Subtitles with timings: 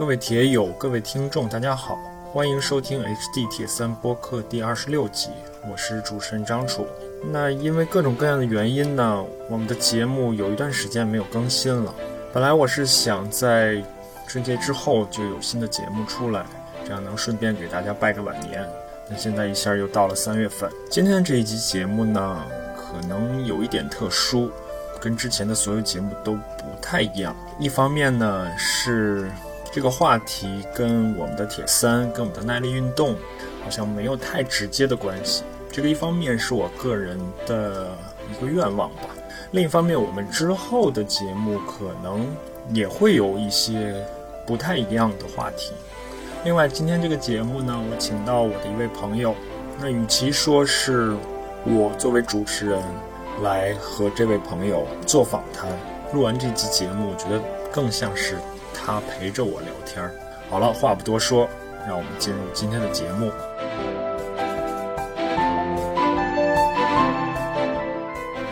[0.00, 2.00] 各位铁友、各位听众，大家好，
[2.32, 5.28] 欢迎收听 HD 铁三播客第二十六集，
[5.70, 6.86] 我是主持人张楚。
[7.30, 11.94] 那因为各种各样的原因呢，我们的节目有一段时间没有更新了。
[12.32, 13.84] 本来我是想在
[14.26, 16.46] 春节之后就有新的节目出来，
[16.82, 18.66] 这样能顺便给大家拜个晚年。
[19.06, 22.42] 但现在一下又到了三月份，今天这一集节目呢，
[22.74, 24.50] 可能有一点特殊，
[24.98, 27.36] 跟之前的所有节目都不太一样。
[27.58, 29.28] 一方面呢是。
[29.72, 33.14] 这个话题跟我们的铁三、跟我们的耐力运动
[33.62, 35.44] 好像没有太直接的关系。
[35.70, 37.96] 这个一方面是我个人的
[38.28, 39.02] 一个愿望吧，
[39.52, 42.26] 另一方面我们之后的节目可能
[42.74, 43.94] 也会有一些
[44.44, 45.72] 不太一样的话题。
[46.42, 49.34] 另外，今天这个节目呢，我请到我的一位朋友，
[49.78, 51.14] 那与其说是
[51.64, 52.82] 我作为主持人
[53.42, 55.70] 来和这位朋友做访谈，
[56.12, 57.40] 录完这期节目，我觉得
[57.70, 58.36] 更像是。
[58.74, 60.12] 他陪着我聊天儿。
[60.48, 61.48] 好了，话不多说，
[61.86, 63.30] 让我们进入今天的节目。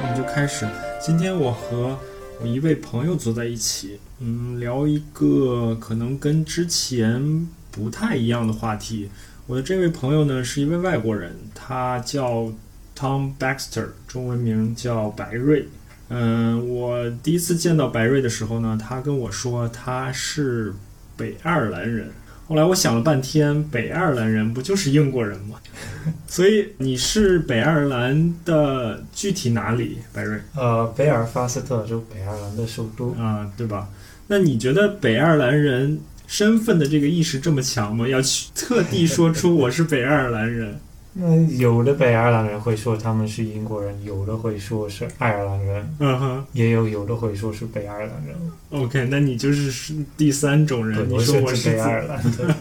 [0.00, 0.66] 我们就开始。
[1.00, 1.98] 今天我和
[2.40, 9.10] 我一位朋友坐在一起，嗯，聊一个可能跟之前不太一样的话题。
[9.46, 12.52] 我的这位朋友呢，是一位外国人，他叫
[12.96, 15.66] Tom Baxter，中文名叫白瑞。
[16.10, 20.72] 嗯，我第一次见到白瑞的时候呢，他跟我说他是
[21.16, 22.10] 北爱尔兰人。
[22.46, 25.56] 后来我想了半天，北爱尔兰人不就是英国人吗？
[26.26, 30.40] 所以你是北爱尔兰的具体哪里，白瑞？
[30.56, 33.88] 呃，贝尔法斯特就北爱尔兰的首都啊，对吧？
[34.28, 38.08] 那你觉得北爱尔兰人身份的这个意识这么强吗？
[38.08, 40.80] 要去特地说出我是北爱尔兰人？
[41.20, 48.36] 那有的北爱尔兰人会说他们是英国人，有的会说是爱尔兰人，嗯哼，也有有的会说是北爱尔兰人。
[48.70, 52.54] OK，那你就是是第三种人，你说我是北爱尔兰的，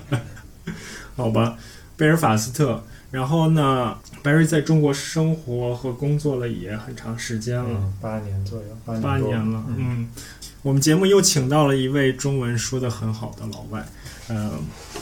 [1.16, 1.56] 好吧？
[1.96, 10.10] 贝尔法斯特，然后呢，Barry 在中国生活和工作了也很长时间了，八年左右，八年了，嗯。
[10.68, 13.88] 我们节目又请到了一位中文说的很好的老外。
[14.28, 14.52] 嗯，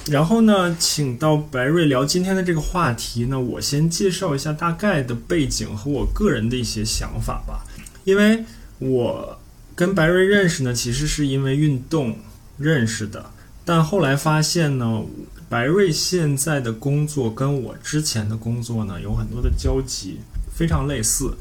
[0.05, 3.39] 然后呢，请到白瑞聊今天的这个话题呢。
[3.39, 7.65] 我先介绍一下大概的背景和我个人的一些想法吧。
[8.03, 8.45] 因为
[8.77, 9.39] 我
[9.73, 12.15] 跟白瑞认识呢，其实是因为运动
[12.59, 13.31] 认识的。
[13.65, 15.01] 但后来发现呢，
[15.49, 20.19] 白瑞现在的工作跟我之前的工作呢有很多的交集，
[20.55, 21.33] 非常类似。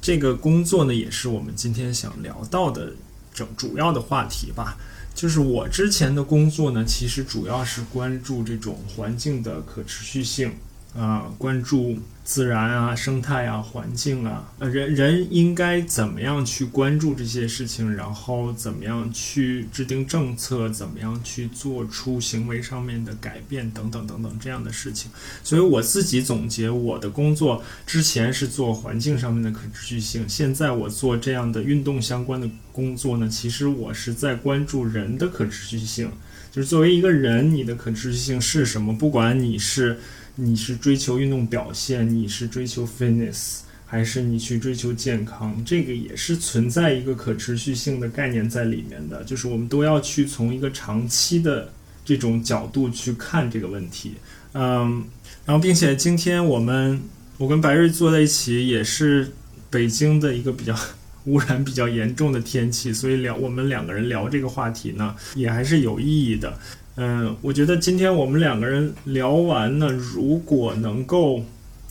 [0.00, 2.92] 这个工作呢，也是我们今天想聊到的
[3.32, 4.76] 整主要的话题吧。
[5.14, 10.54] 就是我之前的工作呢，其实主要是关注这种环境的可持续性，
[10.96, 11.98] 啊，关注。
[12.24, 25.10] 自然啊，生态啊，环境啊，呃，人人应该怎么样去关注这些事情，然后怎么样去制定政策，怎么样去做出行为上面的改变，等等等等这样的事情。
[25.42, 36.08] 所以我自己总结我的工作，之前是做环境上面的可持续性，现在我做这样的运动相关的工作呢，其实我是在关注人的可持续性，
[36.52, 38.96] 就是作为一个人，你的可持续性是什么？
[38.96, 39.98] 不管你是。
[40.42, 45.62] 你是追求运动表现，你是追求 fitness，还是你去追求健康？
[45.64, 51.72] 这个也是存在一个可持续性的概念在里面的，就是我们都要去从一个长期的
[52.04, 54.14] 这种角度去看这个问题。
[54.54, 55.04] 嗯，
[55.46, 57.00] 然后并且今天我们
[57.38, 59.32] 我跟白瑞坐在一起，也是
[59.70, 60.76] 北京的一个比较
[61.26, 66.58] 污染比较严重的天气，所以聊我们两个人聊这个话题呢，也还是有意义的。
[66.96, 71.42] 嗯，我觉得今天我们两个人聊完呢，如果能够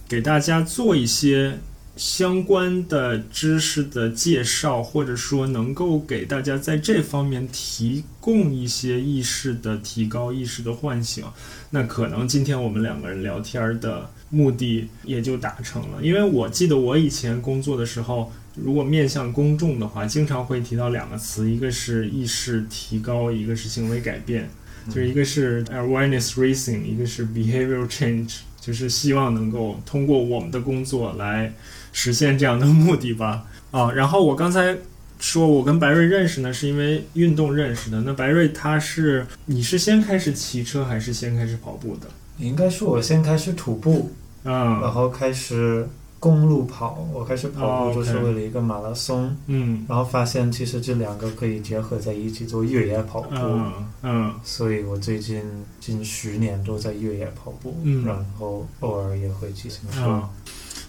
[0.07, 1.57] 给大家做一些
[1.95, 11.25] 相关的知识的介绍，或者说能够给大家在这方面提供一些意识的提高、意识的唤醒，
[11.71, 15.97] 那可能今天我们两个人聊天的目的也就达成了。
[16.03, 24.47] 因为我记得我以前工作的时候，如果面向公众的话，经常会提到两个词，一个是意识提高，一个是行为改变。
[24.87, 31.53] 就是一个是 awareness raising，一个是 behavioral change，就是希望能够通过我们的工作来
[31.91, 33.45] 实现这样的目的吧。
[33.71, 34.77] 啊，然后我刚才
[35.19, 38.01] 说我跟白瑞认识呢，是因为运动认识的。
[38.01, 42.07] 那白瑞他是你是先开始骑车还是先开始跑步的？
[42.37, 44.11] 应该是我先开始徒步，
[44.43, 44.51] 嗯，
[44.81, 45.87] 然后开始。
[46.21, 53.35] 公路跑，我开始跑步就是为了一个马拉松，嗯，然后发现其实这两个可以结合在一起做越野跑步，
[54.03, 55.41] 嗯，所以我最近
[55.79, 60.23] 近十年都在越野跑步，嗯，然后偶尔也会骑自行车。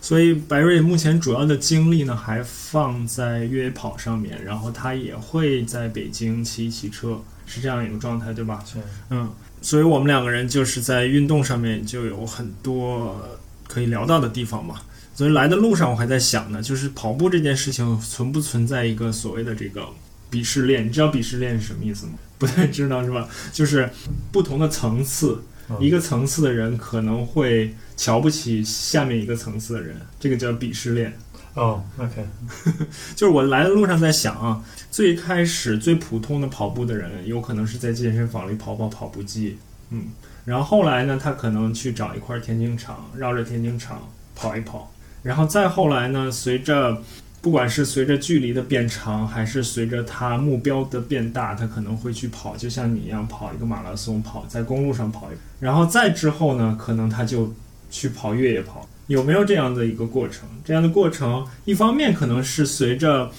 [0.03, 8.63] 所以白瑞目前主要的精力呢，还放在越野跑上面，然后他也会在北京骑一骑车，是这样一个状态，对吧？
[8.71, 9.31] 是，嗯，
[9.63, 13.17] 所以我们两个人就是在运动上面就有很多
[13.67, 14.77] 可以聊到的地方嘛。
[15.15, 19.87] 所以来的路上我还在想呢，就是跑步这件事情存不存在一个所谓的这个
[20.31, 20.87] 鄙视链？
[20.87, 22.13] 你知道鄙视链是什么意思吗？
[22.39, 23.29] 不太知道是吧？
[23.53, 23.89] 就是
[24.33, 31.17] 不同的层次，嗯一个层次的人可能会瞧不起下面一个层次的人，这个叫鄙视链。
[31.55, 32.27] 哦，OK，
[33.15, 39.59] 就是我来的路上在想啊，最开始最普通的跑步的人，有可能是在健身房里跑跑跑步机，
[39.91, 40.07] 嗯，
[40.47, 44.91] 然后后来呢，他可能去找一块田径场，绕着田径场跑一跑，
[45.23, 47.03] 然后再后来呢，随着
[47.41, 57.55] 不管是随着距离的变长，还是随着他目标的变大，他可能会去跑，就像你一样跑一个马拉松，跑在公路上跑一，然后再之后呢，可能他就
[57.91, 58.89] 去跑越野跑。
[59.09, 60.49] 有没有这样的一个过程？
[60.65, 63.31] 这样的过程，一方面可能是随着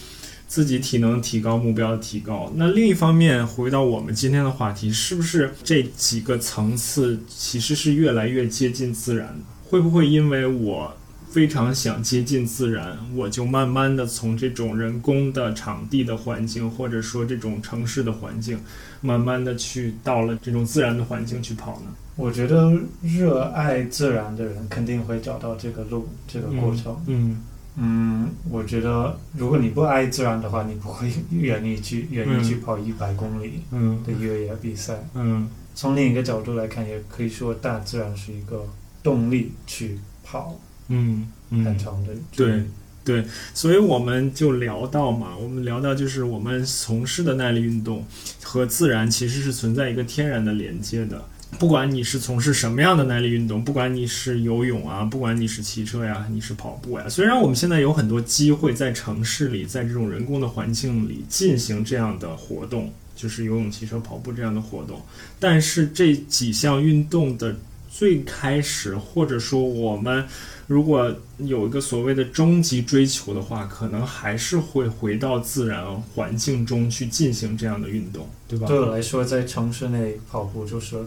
[0.48, 9.40] 自己体能提高、目标提高，那另一方面，回到我们今天的话题，是不是这几个层次其实是越来越接近自然？
[9.64, 10.96] 会不会因为我
[11.34, 18.60] 非常想接近自然，我就慢慢的从这种人工的场地的环境，或者说这种城市的环境，
[19.02, 21.88] 慢慢的去到了这种自然的环境去跑呢？
[22.16, 22.72] 我觉得
[23.02, 26.96] 热爱自然的人肯定会找到这个路，这个过程。
[27.08, 27.42] 嗯
[27.76, 35.04] 嗯，我觉得如果你不爱自然的话，你不会 愿意去愿意去跑一百公里嗯的越野比赛。
[35.16, 38.64] 嗯从另一个角度来看，也可以说大自然是一个
[39.02, 40.56] 动力去跑
[40.94, 42.64] 嗯嗯，很长的对。
[43.06, 43.22] 对
[43.54, 48.06] 所以我们就聊到嘛，我们聊到就是我们从事的耐力运动
[48.42, 51.22] 和自然其实是存在一个天然的连接的。
[51.60, 65.02] 不管你是从事什么样的耐力运动，不管你是游泳啊，不管你是骑车呀，你是跑步呀，虽然我们现在有很多机会在城市里，在这种人工的环境里进行这样的活动，就是游泳、骑车、跑步这样的活动，
[65.42, 67.54] 但是这几项运动的
[67.92, 70.26] 最开始，或者说我们
[70.68, 78.68] 如果有一个所谓的终极追求的话，可能还是会回到自然环境中去进行这样的运动，对吧？
[78.68, 80.98] 对我来说，在城市内跑步就是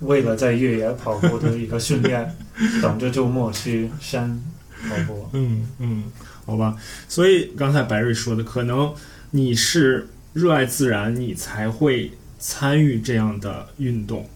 [0.00, 2.36] 为了在越野跑步的一个训练，
[2.82, 4.42] 等着周末去山
[4.88, 5.28] 跑步。
[5.32, 6.04] 嗯嗯，
[6.44, 6.76] 好吧。
[7.08, 8.92] 所以刚才白瑞说的，可能
[9.30, 14.28] 你是热爱自然，你才会参与这样的运动。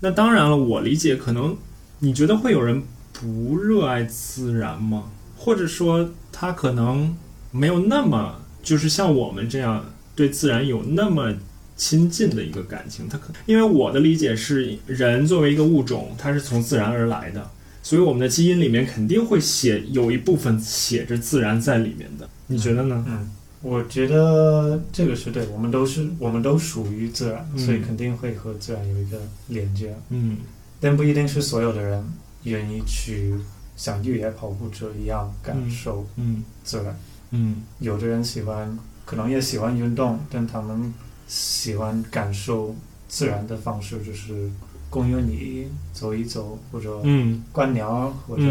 [0.00, 1.56] 那当然了，我理解，可能
[1.98, 2.82] 你觉得会有人
[3.14, 5.04] 不热爱自然吗？
[5.36, 7.16] 或者说他可能
[7.50, 11.34] 没有那么，就是像我们这样对自然有那么
[11.76, 13.08] 亲近的一个感情。
[13.08, 17.50] 他可因为我的理解是，人作为一个物种，它是从自然而来的。
[17.82, 23.04] 所以我们的基因里面肯定会写有一部分写着自然在里面的，你觉得呢？
[23.06, 23.30] 嗯，
[23.60, 30.38] 我觉得这个是对，我们都是我们都属于自然，嗯所以肯定会和自然有一个连接，嗯
[30.80, 32.02] 但不一定是所有的人
[32.44, 33.34] 愿意去
[33.76, 36.98] 像越野跑步者一样感受嗯自然。
[37.30, 40.94] 嗯有的人喜欢，可能也喜欢运动，但他们
[41.26, 42.74] 喜欢感受
[43.08, 44.48] 自然的方式，就是
[44.88, 48.42] 公园里走一走，或者嗯观鸟或者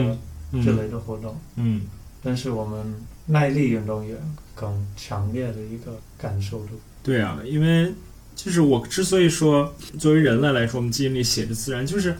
[0.51, 1.37] 嗯这类的活动。
[1.55, 1.81] 嗯
[2.21, 2.93] 但是我们
[3.27, 4.17] 耐力运动员
[4.55, 6.79] 更强烈的一个感受度。
[7.01, 7.93] 对啊，因为
[8.35, 12.15] 就是我之所以说作为人类来说，我们基因里写着自然，就是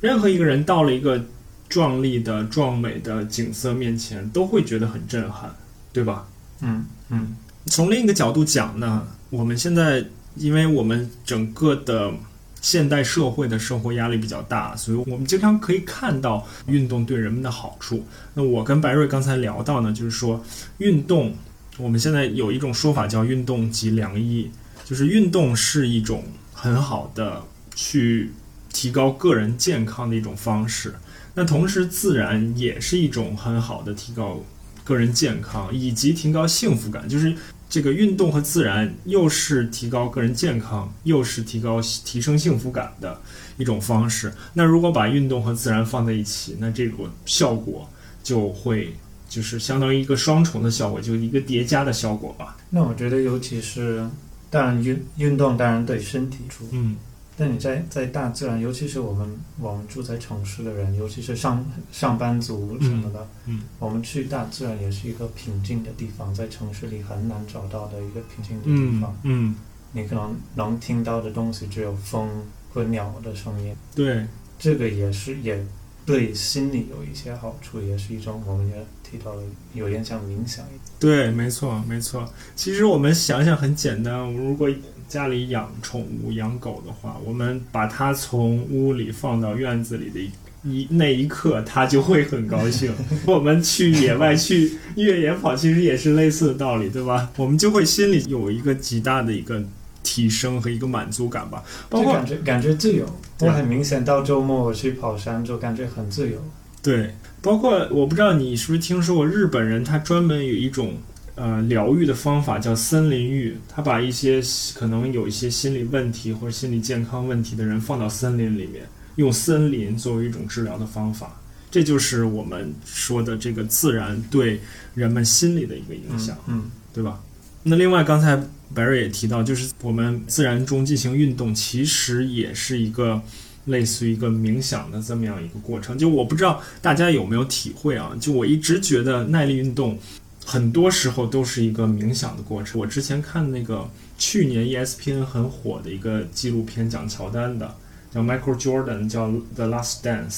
[0.00, 1.22] 任何一个人到了一个
[1.68, 5.54] 壮丽的、壮美的景色面前，都会觉得很震撼，
[5.92, 6.26] 对吧？
[6.60, 10.04] 嗯嗯从另一个角度讲呢，我们现在
[10.36, 12.12] 因为我们整个的
[12.60, 18.04] 现代社会的生活压力比较大，所以我们经常可以看到运动对人们的好处。
[18.34, 20.42] 那我跟白瑞刚才聊到呢，就是说
[20.78, 21.34] 运动，
[21.78, 24.50] 我们现在有一种说法叫“运动即良医”，
[24.84, 27.42] 就是运动是一种很好的
[27.74, 28.30] 去
[28.72, 30.94] 提高个人健康的一种方式。
[31.34, 34.42] 那同时，自然也是一种很好的提高
[34.82, 37.32] 个人健康以及提高幸福感，就是
[37.68, 43.20] 这个运动和自然又是提高个人健康，又是提高提升幸福感的
[43.58, 44.32] 一种方式。
[44.54, 47.88] 那如果把运动和自然放在一起，那这个效果
[48.24, 48.92] 就会
[49.28, 52.56] 就是相当于一个双重的效果，就是一个叠加的效果吧。
[52.70, 54.04] 那我觉得，尤其是
[54.50, 56.96] 当然运运动当然对身体出，嗯
[57.40, 59.26] 但你在在大自然，尤其是我们
[59.58, 69.18] 我们住在城市的人，尤其是上上班族什么的，嗯我们去大自然也是一个平静的地方，在城市里很难找到的一个平静的地嗯方。
[69.22, 69.56] 嗯，
[69.92, 72.28] 你可能能听到的东西只有风
[72.74, 74.26] 和鸟的声音，对，
[74.58, 75.66] 这个也是也
[76.04, 79.42] 对心理有一些好处，也是一种我们也提到了，
[79.72, 80.62] 有点像冥想。
[80.98, 82.28] 对，没错，没错。
[82.54, 84.68] 其实我们想想很简单，如果
[85.10, 90.30] 家里养宠物、养狗的话，我们把它从屋里放到院子里的一
[90.62, 92.92] 一那一刻，它就会很高兴。
[93.26, 97.28] 我们去野外去越野跑，其实也是类似的道理，对吧？
[97.36, 99.60] 我们就会心里有一个极大的一个
[100.04, 101.64] 提升和一个满足感吧。
[101.88, 103.04] 包括就感觉感觉自由，
[103.36, 106.38] 对我很明显到周末我去跑山就感觉很自由。
[106.80, 110.94] 对，包括我不知道你是不是听说过日本人，他专门有一种
[111.40, 114.42] 呃疗愈的方法叫森林浴，他把一些
[114.74, 121.40] 可能有一些心理问题或者心理健康问题的人放到森林里面，用森林作为一种治疗的方法。
[121.70, 124.60] 这就是我们说的这个自然对
[124.94, 126.36] 人们心理的一个影响。
[126.46, 127.22] 嗯，对吧？
[127.62, 128.38] 那另外，刚才
[128.74, 133.22] 白瑞也提到，就是我们自然中进行运动，其实也是一个
[133.66, 135.96] 类似于一个冥想的这么样一个过程。
[135.96, 138.14] 就我不知道大家有没有体会啊？
[138.20, 139.98] 就我一直觉得耐力运动
[140.44, 142.80] 很多时候都是一个冥想的过程。
[142.80, 147.76] 我之前看那个去年 ESPN 很火的一个纪录片，讲乔丹的，
[148.12, 150.28] 叫 Michael Jordan，叫《The Last Dance》。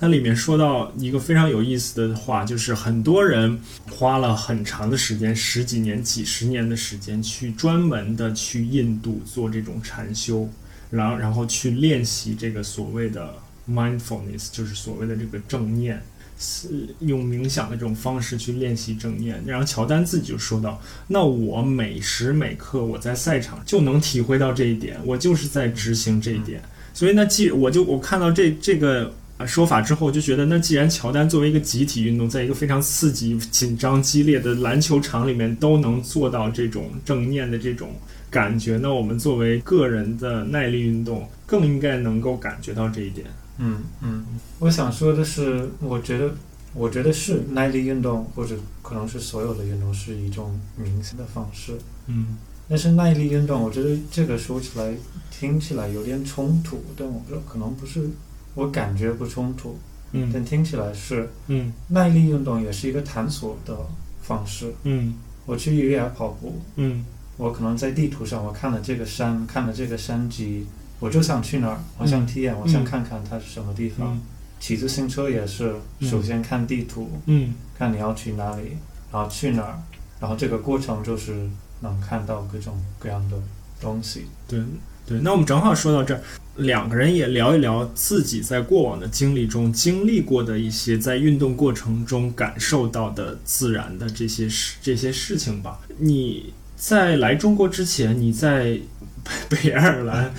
[0.00, 3.58] 它里面说到一个非常有意思的话，就是很多人
[3.90, 10.48] 花了很长的时间，十几年、几十年的时间，去专门的去印度做这种禅修，
[10.90, 13.34] 然后然后去练习这个所谓的
[13.68, 16.00] mindfulness，就是所谓的这个正念，
[17.00, 19.42] 用冥想的这种方式去练习正念。
[19.46, 26.62] 然后乔丹自己就说到，那我每时每刻我在赛场就能体会到这一点，我就是在执行这一点。
[26.92, 29.12] 所以那既我就我看到这这个。
[29.38, 37.94] 啊，说法之后就觉得，那既然乔丹作为一个集体运动，在一个非常刺激、紧张、激烈的篮球场里面都能做到这种正念的这种
[38.28, 43.28] 感觉，那我们作为个人的耐力运动，更应该能够感觉到这一点。
[43.58, 44.24] 嗯嗯，
[44.60, 46.32] 我想说的是，我觉得，
[46.74, 51.76] 我觉得是耐力运动，或者可能是所有的运动是一种冥想的方式。
[52.06, 52.38] 嗯。
[52.68, 54.94] 但是耐力运动，我觉得这个说起来
[55.30, 58.08] 听起来有点冲突，但我觉得可能不是，
[58.54, 59.78] 我感觉不冲突，
[60.12, 60.30] 嗯。
[60.32, 61.72] 但听起来是嗯。
[61.88, 63.76] 耐力运动也是一个探索的
[64.22, 64.72] 方式。
[64.84, 65.14] 嗯。
[65.46, 67.04] 我去越野跑步，嗯。
[67.38, 70.66] 我可能在地图上我看了这个山，看了这个山脊，
[71.00, 74.14] 我就想去哪儿，我想体验，我想看看它是什么地方。
[74.14, 74.20] 嗯
[74.60, 78.76] 骑自行车也是，嗯首先看地图，嗯看你要去哪里，
[79.12, 79.78] 然后去哪儿，
[80.18, 81.48] 然后这个过程就是
[81.80, 83.36] 能看到各种各样的
[83.80, 84.26] 东西。
[84.48, 84.60] 对
[85.06, 85.20] 对。
[85.20, 86.20] 那我们正好说到这儿，
[86.56, 95.78] 两个人也聊一聊自己在过往的经历中经历过的一些在运动过程中感受到的自然的这些事这些事情吧。
[95.98, 98.80] 你在来中国之前，你在
[99.48, 100.32] 北爱尔兰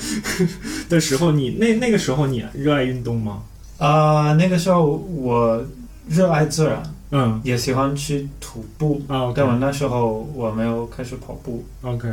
[0.89, 3.43] 的时候，你那那个时候你热爱运动吗？
[3.77, 5.63] 啊、那个时候我
[6.10, 12.10] 热爱自然，嗯也喜欢去徒步，啊但我那时候我没有开始跑步，OK，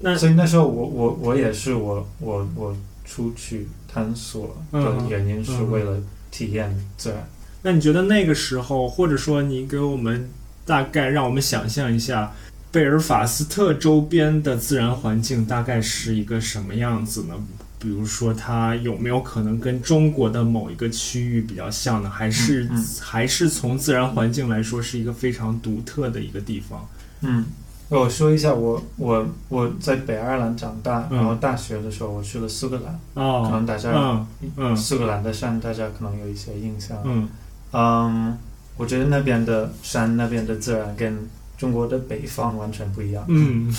[0.00, 5.98] 那所以那时候我我我也是我我我出去探索的原因是为了
[6.30, 7.28] 体验自然。
[7.62, 10.30] 那你觉得那个时候，或者说你给我们
[10.64, 12.32] 大概让我们想象一下，
[12.70, 17.34] 贝尔法斯特周边的自然环境大概是一个什么样子呢？
[17.80, 22.10] 比如说，它有没有可能跟中国的某一个区域比较像呢？
[22.10, 26.86] 还是、嗯嗯还是从自然环境来说是一个非常独特的一个地方？
[27.20, 27.46] 嗯，
[27.88, 36.98] 我说一下，我我我在北爱尔兰长大，嗯然后大学的时候我去了苏格兰，可哦能，大家、嗯嗯苏格兰的山大家可能有一些印象。
[37.04, 37.28] 嗯
[37.72, 38.36] 嗯，
[38.76, 41.16] 我觉得那边的山那边的自然跟
[41.58, 43.22] 中国的北方完全不一样。
[43.28, 43.74] 嗯。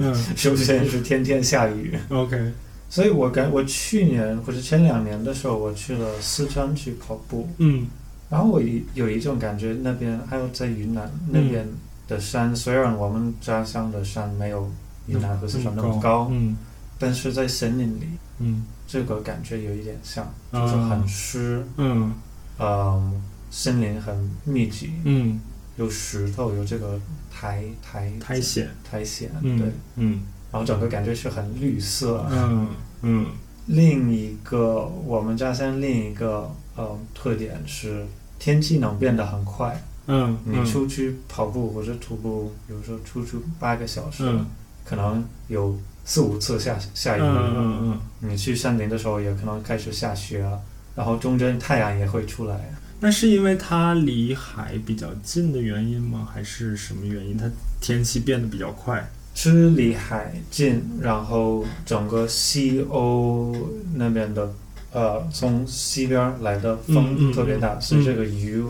[0.00, 2.52] 嗯 首先是天天下雨，，OK，
[2.90, 7.86] 所以我感我去年或者前两年的时候，我去了四川去跑步，嗯。
[8.28, 11.66] 然后我一有一种感觉，那边还有在云南那边
[12.06, 14.70] 的山，虽然我们家乡的山没有
[15.06, 16.56] 云南和四川那么高，嗯。
[16.98, 18.08] 但是在森林里，
[18.40, 18.64] 嗯。
[18.86, 22.12] 这个感觉有一点像，啊就是很湿，嗯。
[22.58, 25.40] 嗯，森林很密集，嗯，
[25.80, 27.00] 有石头，有这个
[27.32, 30.20] 苔苔苔藓，苔藓，嗯对，嗯
[30.52, 32.26] 然后整个感觉是很绿色。
[32.30, 32.68] 嗯
[33.00, 33.26] 嗯
[33.66, 38.04] 另一个我们家乡另一个呃特点是
[38.38, 44.44] 天气能变得很快，嗯，你出去跑步或者徒步，比如说出去八个小时，嗯
[44.84, 48.00] 可能有四五次下下雨，嗯嗯嗯。
[48.28, 50.58] 你去山顶的时候也可能开始下雪啊，
[50.94, 52.70] 然后中间太阳也会出来。
[53.00, 56.28] 那是因为它离海比较近的原因吗？
[56.32, 57.36] 还是什么原因？
[57.36, 59.10] 它天气变得比较快？
[59.34, 63.56] 是离海近，然后整个西欧
[63.94, 64.52] 那边的
[64.92, 68.62] 呃从西边来的嗯风嗯特别大，嗯所以这个鱼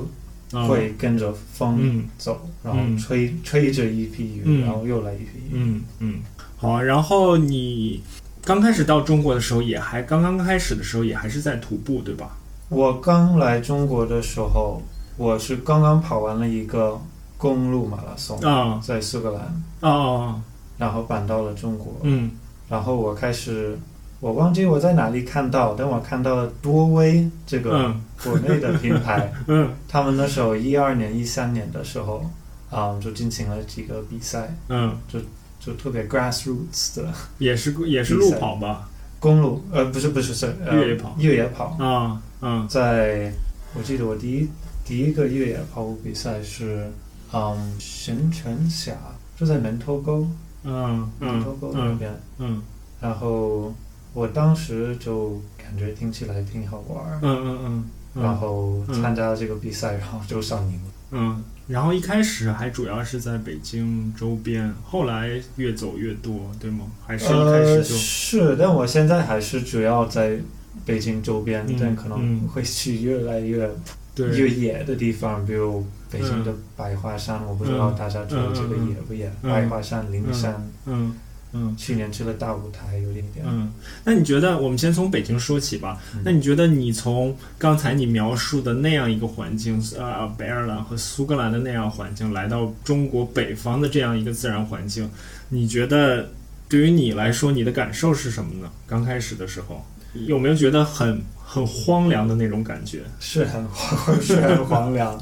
[0.53, 5.51] 啊会跟着风嗯走，然后嗯吹吹着一批鱼，嗯然后又来一批鱼。
[5.55, 6.21] 嗯嗯，
[6.57, 6.83] 好啊。
[6.83, 8.03] 然后你
[8.45, 12.37] 刚开始到中国的时候，也还刚刚开始的时候，也还是在徒步，对吧？
[12.71, 14.81] 我刚来中国的时候，
[15.17, 16.97] 我是刚刚跑完了一个
[17.37, 18.81] 公路马拉松，啊。
[18.81, 19.43] 在苏格兰，
[19.81, 20.41] 啊啊，
[20.79, 22.31] 然后搬到了中国，嗯。
[22.69, 23.77] 然后我开始。
[24.21, 28.05] 我忘记我在哪里看到，但我看到了多威这个嗯。
[28.23, 29.69] 国内的品牌， 嗯。
[29.89, 32.25] 他们那时候一二年、一三年的时候，
[32.71, 35.19] 啊、就进行了几个比赛，嗯，就
[35.59, 37.09] 就特别 grassroots 的
[37.39, 38.89] 也是也是路跑吧？
[39.19, 41.17] 公路，呃，不是不是是、呃、越野跑。
[41.19, 42.67] 越野跑，啊嗯。
[42.69, 43.33] 在
[43.75, 44.49] 我记得我第一
[44.85, 46.91] 第一个越野跑步比赛是，
[47.33, 48.93] 嗯，神城峡，
[49.37, 50.27] 就在门头沟，
[50.65, 52.63] 嗯门头沟那边，嗯
[53.01, 53.73] 然后
[54.13, 60.91] 我当时就感觉听起来挺好玩儿，嗯嗯嗯，然后嗯参加了这个比赛，然后就上瘾了。
[61.13, 66.87] 嗯，然后一开始还主要是在北京周边，后来越走越多，对吗？
[67.07, 70.39] 还是一开呃，始就、是，但我现在还是主要在
[70.85, 73.71] 北京周边，嗯但可能嗯会去越来越
[74.17, 79.31] 越野的地方，比如北京的百花山，我不知道大家知道这个野不野？
[79.43, 81.15] 嗯百花山、灵山，嗯
[81.53, 83.45] 嗯去年去了大舞台，有点点。
[83.49, 83.73] 嗯。
[84.05, 86.01] 那你觉得，我们先从北京说起吧。
[86.15, 95.11] 嗯那你觉得，你从刚才你描述的那样一个环境，呃，北爱尔兰和苏格兰的那样环境，来到中国北方的这样一个自然环境，
[95.49, 96.31] 你觉得
[96.69, 98.71] 对于你来说，你的感受是什么呢？
[98.87, 103.03] 刚开始的时候，有没有觉得很很荒凉的那种感觉？
[103.19, 105.19] 是很荒，是很荒凉，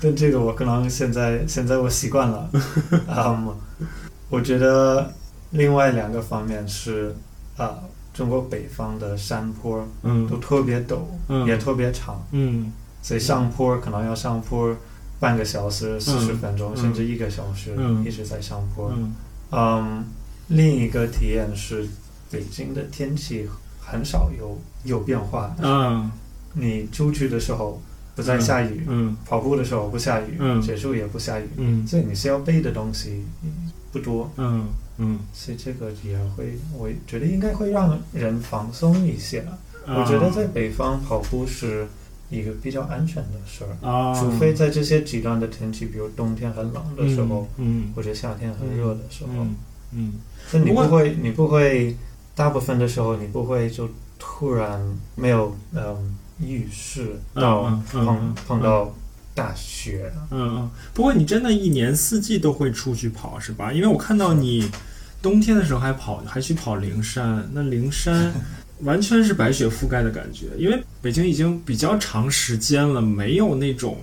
[0.00, 2.50] 但这个我可能现在现在我习惯了。
[3.08, 3.56] 嗯，
[4.28, 5.12] 我觉得
[5.50, 7.14] 另外两个方面是，
[7.56, 7.78] 啊、
[8.14, 12.72] 中国北方的山坡都嗯特别陡，嗯也特别长，嗯
[13.02, 14.74] 所以上坡可能要上坡
[15.18, 18.92] 半个小时、四十分钟，嗯甚至一个小时，嗯一直在上坡。
[18.96, 19.14] 嗯
[19.50, 20.04] 嗯，
[20.48, 21.86] 另一个体验是，
[22.30, 23.48] 北京的天气
[23.84, 25.54] 很少有有变化。
[25.60, 26.10] 嗯。
[26.54, 27.80] 你出去的时候
[28.14, 29.16] 不再下雨，嗯。
[29.26, 30.60] 跑步的时候不下雨，嗯。
[30.62, 31.86] 结束也不下雨，嗯。
[31.86, 33.24] 所以你需要背的东西
[33.90, 34.66] 不多，嗯。
[34.98, 39.40] 嗯，所以这个也会，我觉得应该会让人放松一些。
[39.40, 41.88] 啊我觉得在北方跑步是
[42.30, 47.90] 一个比较安全的事儿，啊，除非在这些极端的天气，比如冬天很冷的时候，嗯。
[47.96, 49.56] 或者夏天很热的时候，嗯。
[49.92, 50.12] 嗯。
[50.52, 51.96] 但你不会，你不会，
[52.34, 54.80] 大部分的时候你不会就突然
[55.14, 58.94] 没有嗯预示到碰嗯碰到
[59.34, 60.12] 大雪。
[60.30, 63.72] 嗯嗯，不过你真的一年四季都会出去跑是吧？
[63.72, 64.70] 因为我看到你
[65.20, 68.32] 冬天的时候还跑，还去跑灵山，那灵山
[68.80, 73.98] 完全是白雪覆盖的感觉，因为北京已经比较长时间了，没有那种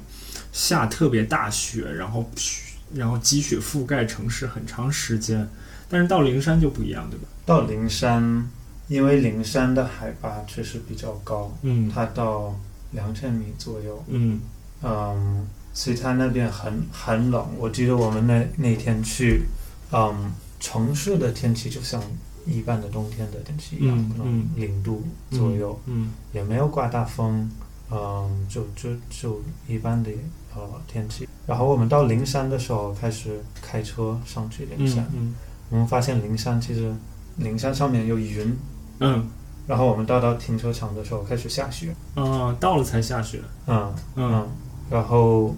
[0.54, 2.64] 下特别大雪，然后雪
[2.94, 5.48] 然后积雪覆盖城市很长时间，
[5.90, 7.28] 但是到灵山就不一样，对吧？
[7.50, 8.48] 到灵山，
[8.88, 12.56] 因为灵山的海拔确实比较高，嗯它到
[12.92, 14.40] 两千米左右，嗯
[14.84, 17.44] 嗯，所以它那边很很冷。
[17.58, 19.46] 我记得我们那那天去，
[19.92, 22.00] 嗯，城市的天气就像
[22.46, 27.50] 一般的冬天的天气一样，嗯可能嗯零度左右，嗯也没有刮大风，
[27.90, 30.12] 嗯，就就就一般的
[30.54, 31.28] 呃天气。
[31.48, 35.34] 然后我们到灵山的时候，开始开车上去灵嗯山，嗯
[35.72, 36.94] 我们发现灵山其实
[37.40, 38.56] 灵山上面有云，
[39.00, 39.28] 嗯。
[39.68, 44.34] 然后我们到到停车场的时候开始下雪，啊，到了才下雪，嗯嗯。
[44.34, 44.48] 嗯，
[44.90, 45.54] 然后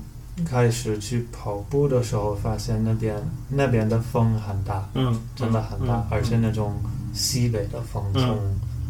[0.46, 3.16] 开始去跑步的时候，发现那边
[3.48, 6.74] 那边的风很大，嗯，真的很大，嗯而且那种
[7.14, 8.38] 西北的风嗯从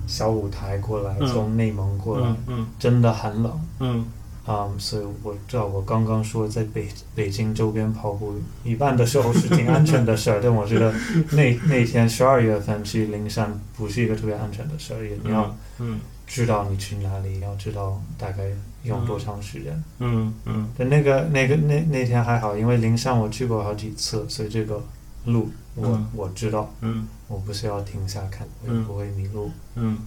[0.08, 3.62] 小舞台过来，嗯从内蒙过来，嗯嗯真的很冷。
[3.80, 4.04] 嗯
[4.48, 10.94] 嗯，所以我知道我刚刚说在北北京周边跑步，一半的时候是挺安全的事儿， 但我觉得
[11.32, 18.44] 那那天十二月份去灵山不是一个特别安全的事儿，也你要嗯知道你去哪里，要知道大概
[18.84, 19.84] 用多长时间。
[20.00, 24.82] 嗯嗯但那个那个那那天还好，因为灵山我去过好几次，所以这个
[25.26, 29.52] 路我、嗯我知道，嗯我不需要停下看，我也嗯不会迷路。
[29.76, 29.98] 嗯嗯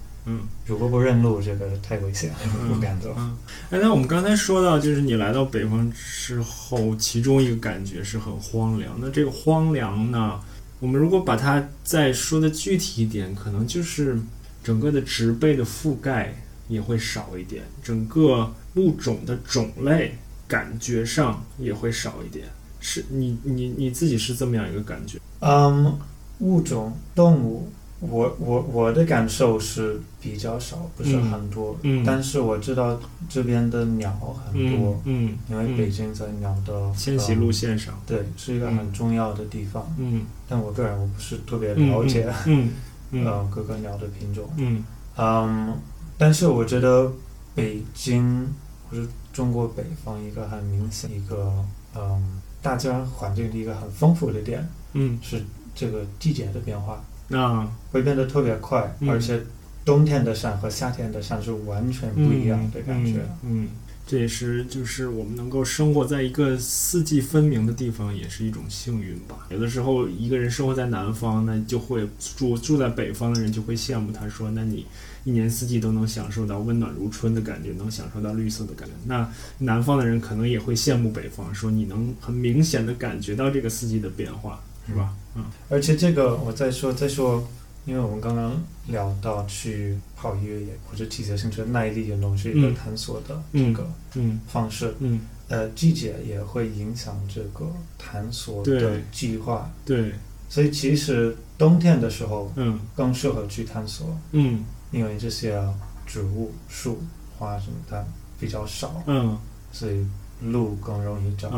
[0.67, 3.15] 如果不认路，这个太危险了，不敢走。
[3.19, 3.37] 嗯。
[3.71, 8.97] 哎，那我们刚才说到，就是你来到北方之后，其中一个感觉是很荒凉。
[9.01, 10.41] 那这个荒凉呢，
[10.81, 14.19] 我们如果把它再说的具体一点，可能就是
[14.63, 16.35] 整个的植被的覆盖
[16.69, 20.17] 也会少一点，整个物种的种类
[20.49, 22.47] 感觉上也会少一点。
[22.81, 25.19] 是你你你自己是这么样一个感觉？
[25.41, 25.99] 嗯，
[26.39, 27.71] 物种动物，
[28.11, 34.11] 我我我的感受是比较少，不是很多，嗯但是我知道这边的鸟
[34.45, 39.85] 很多，嗯嗯，因为北京在鸟的迁徙路线上，对，是一个很重要的地方。
[39.99, 42.71] 嗯，但我个人我不是特别了解，嗯
[43.13, 44.49] 嗯 呃，各个鸟的品种。
[44.57, 44.85] 嗯
[45.17, 45.77] 嗯，
[46.19, 47.11] 但是我觉得
[47.55, 48.47] 北京
[48.91, 51.53] 或者中国北方一个很明显一个
[51.97, 55.43] 嗯大自然环境的一个很丰富的点嗯是
[55.75, 59.41] 这个季节的变化啊，会变得特别快，嗯而且
[59.85, 63.21] 冬天的山和夏天的山是完全不一样的感觉。
[63.43, 63.65] 嗯。
[63.65, 63.69] 嗯
[64.07, 69.47] 这也是就是我们能够生活在一个四季分明的地方，也是一种幸运吧。
[69.49, 72.07] 有的时候一个人生活在南方，那就会
[72.37, 74.85] 住住在北方的人就会羡慕他说：“那你
[75.25, 79.27] 一年四季都能享受到温暖如春的感觉，能享受到绿色的感觉。”那
[79.61, 85.09] 南方的人可能也会羡慕北方，说你能很明显的感觉到这个四季的变化，是吧？
[85.11, 85.24] 嗯
[85.69, 87.47] 而且这个我再说再说，
[87.85, 92.75] 因为我们刚刚聊到去跑越野或者骑自行车耐力运动是一个嗯。
[92.75, 94.41] 探索的这个嗯。
[94.47, 94.95] 方式。
[95.01, 97.67] 嗯，呃，季节也会影响这个
[97.99, 100.13] 探索的计划，对，
[100.49, 102.81] 所以其实冬天的时候嗯。
[102.95, 104.65] 更适合去探索，嗯。
[104.93, 105.61] 因为这些
[106.07, 107.03] 植物、树、
[107.37, 108.07] 花什么的
[108.39, 109.37] 比较少，嗯。
[109.73, 110.07] 所以
[110.41, 111.51] 路更容易找。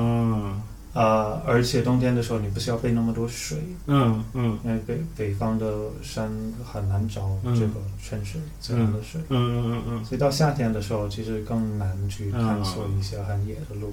[0.97, 4.59] 啊呃，而且冬天的时候你不需要备那么多水，嗯嗯。
[4.65, 6.31] 因为北北方的山
[6.65, 13.89] 很难找嗯这个泉水、自然的水，嗯嗯嗯所以到夏天的时候其实更难去探索一些很野的路。
[13.89, 13.93] 嗯，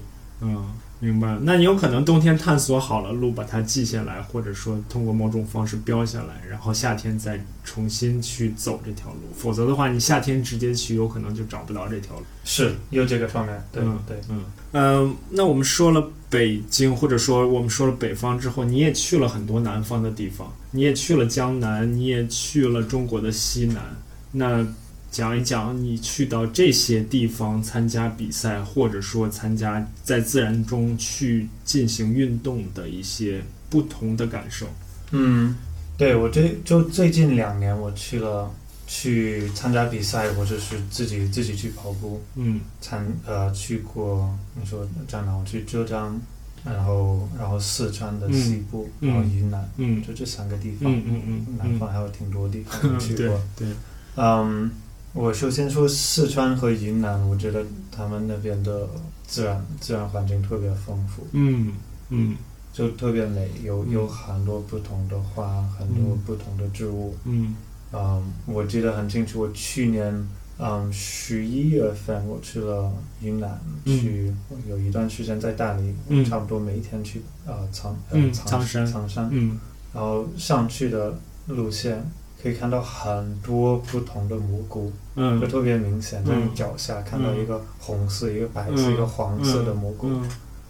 [1.00, 1.38] 明白。
[1.42, 9.20] 那你有可能冬天探索好了路，把它记下来，或者说通过某种方式标下来，然后夏天再重新去走这条路。
[9.36, 12.24] 否则的话，你夏天直接去，有可能就找不到这条路。
[12.46, 14.18] 是有这个方面，对、嗯对。
[14.30, 23.84] 嗯嗯，那我们说了北京，或者说我们说了北方之后，你也去了很多南方的地方，你也去了江南，你也去了中国的西南。
[24.32, 24.66] 那
[25.14, 34.66] 讲一讲你去到这些地方参加比赛，或者说参加在自然中去进行运动的一些不同的感受。
[35.12, 35.56] 嗯，
[35.96, 38.52] 对我这就最近两年我去了
[38.88, 46.20] 去参加比赛，或者是自己自己去跑步，嗯参呃去过你说江南，我去浙江，
[46.66, 50.92] 然后然后四川的西部，嗯然后云南，嗯就这三个地方。
[50.92, 53.40] 嗯嗯嗯南方还有挺多地方 去过。
[53.56, 53.68] 对，
[54.16, 54.72] 嗯，
[55.14, 58.88] 我首先说四川和云南，我觉得他们那边的
[59.28, 61.74] 自然自然环境特别丰富，嗯
[62.10, 62.36] 嗯。
[62.74, 63.92] 就特别美，有嗯。
[63.92, 67.16] 有很多不同的花，很多嗯不同的植物。
[67.26, 67.56] 嗯。
[67.92, 74.00] 嗯，我记得很清楚，我去年嗯十一月份我去了云南，嗯。
[74.00, 74.34] 去
[74.68, 76.26] 有一段时间在大理，嗯。
[76.26, 78.88] 差不多每天去呃苍呃嗯苍苍山。
[78.88, 79.60] 苍山，嗯。
[79.94, 82.04] 然后上去的路线
[82.44, 90.08] 可以看到很多不同的蘑菇，嗯就嗯特别明显，在嗯你脚下看到一个红色、一个白色、嗯一个黄色的蘑菇。
[90.10, 90.22] 嗯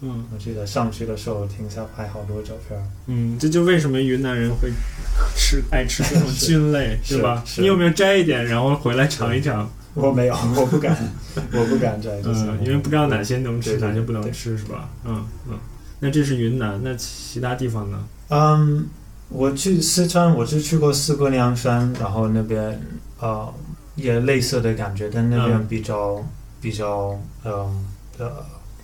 [0.06, 2.78] 嗯我记得上去的时候停下拍好多照片。
[3.06, 4.70] 嗯，这就为什么云南人会
[5.34, 7.42] 吃爱吃这种菌类，是对吧？
[7.46, 9.68] 是你有没有摘一点，然后回来尝一尝？
[9.94, 10.94] 我没有，我不敢，
[11.52, 12.40] 我不敢摘这些。
[12.42, 14.88] 嗯，因为不知道哪些能吃，哪些不能对吃，是吧？
[15.04, 15.58] 嗯嗯。
[16.00, 17.98] 那这是云南，那其他地方呢？
[18.28, 18.86] 嗯，
[19.28, 22.80] 我去四川，我是去过四姑娘山，然后那边
[23.20, 23.52] 呃
[23.96, 26.22] 也类似的感觉，但那边嗯比较、
[26.60, 27.84] 比较嗯
[28.18, 28.30] 呃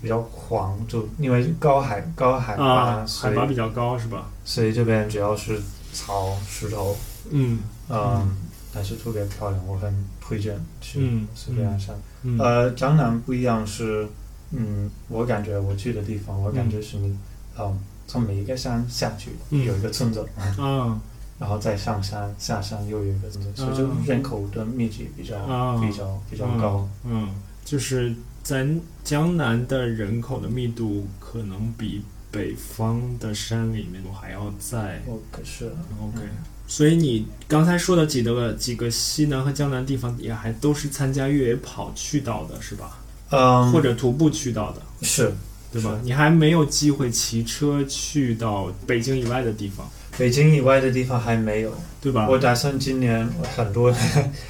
[0.02, 4.28] 比较黄，就因为高海高海拔，啊，海拔比较高，是吧？
[4.44, 5.60] 所以这边主要是
[5.92, 6.96] 草石头，
[7.30, 8.36] 嗯嗯，嗯
[8.72, 11.94] 但是特别漂亮，我很推荐去嗯四姑娘山。
[12.22, 14.08] 嗯呃，江南不一样是，
[14.52, 17.16] 嗯，我感觉我去的地方，我感觉是你，
[17.58, 17.78] 嗯，
[18.10, 19.64] 从每一个山下去嗯。
[19.64, 20.26] 有一个村子，
[20.58, 21.00] 嗯
[21.38, 25.80] 然后再上山下山又有一个村子，所以就啊人口的密集比较、啊。
[25.80, 26.88] 比较比较高。
[27.04, 28.66] 嗯，嗯，就是在
[29.04, 35.00] 江南的人口的密度可能比北方的山里面还要在。
[35.06, 35.66] 我可是。
[36.02, 36.20] OK。
[36.66, 42.98] 所以你刚才说的几个几个西南和江南地方，也还都是参加越野跑去到的，是吧？
[43.30, 45.32] 嗯，或者徒步去到的，是
[45.72, 45.98] 对吧？
[46.02, 51.72] 你还没有机会骑车去到北京以外的地方，北京以外的地方还没有。
[52.02, 52.26] 对吧？
[52.30, 53.94] 我打算今年 很多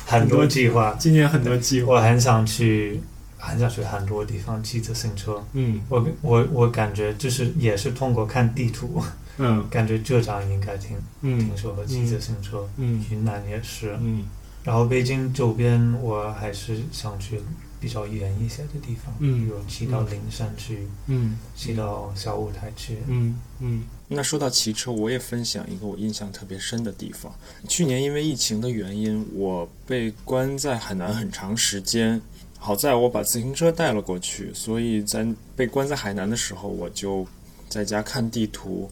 [0.06, 3.00] 很多计划，今年很多计划，我很想去，
[3.36, 5.44] 很想去很多地方骑自行车。
[5.54, 5.80] 嗯。
[5.88, 9.02] 我我我感觉就是也是通过看地图，
[9.38, 9.66] 嗯。
[9.68, 11.40] 感觉浙江应该挺嗯。
[11.40, 13.04] 挺适合骑自行车，嗯。
[13.10, 14.22] 云南也是，嗯
[14.64, 17.40] 然后北京周边我还是想去
[17.80, 22.98] 比较远一些的地方，嗯比如骑到灵山去，嗯骑到小舞台去。
[23.06, 23.84] 嗯嗯。
[24.08, 27.32] 那说到骑车，我也分享一个我印象特别深的地方。
[27.68, 32.20] 去年因为疫情的原因，我被关在海南很长时间。
[32.58, 37.26] 好在我把自行车带了过去，所以在被关在海南的时候，我就
[37.70, 38.90] 在家看地图，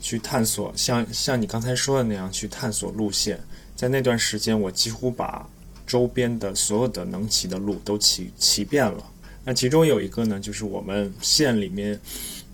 [0.00, 3.40] 去探索，像像你刚才说的那样去探索路线。
[3.76, 5.46] 在那段时间，我几乎把
[5.86, 9.04] 周边的所有的能骑的路都骑骑遍了。
[9.44, 12.00] 那其中有一个呢，就是我们县里面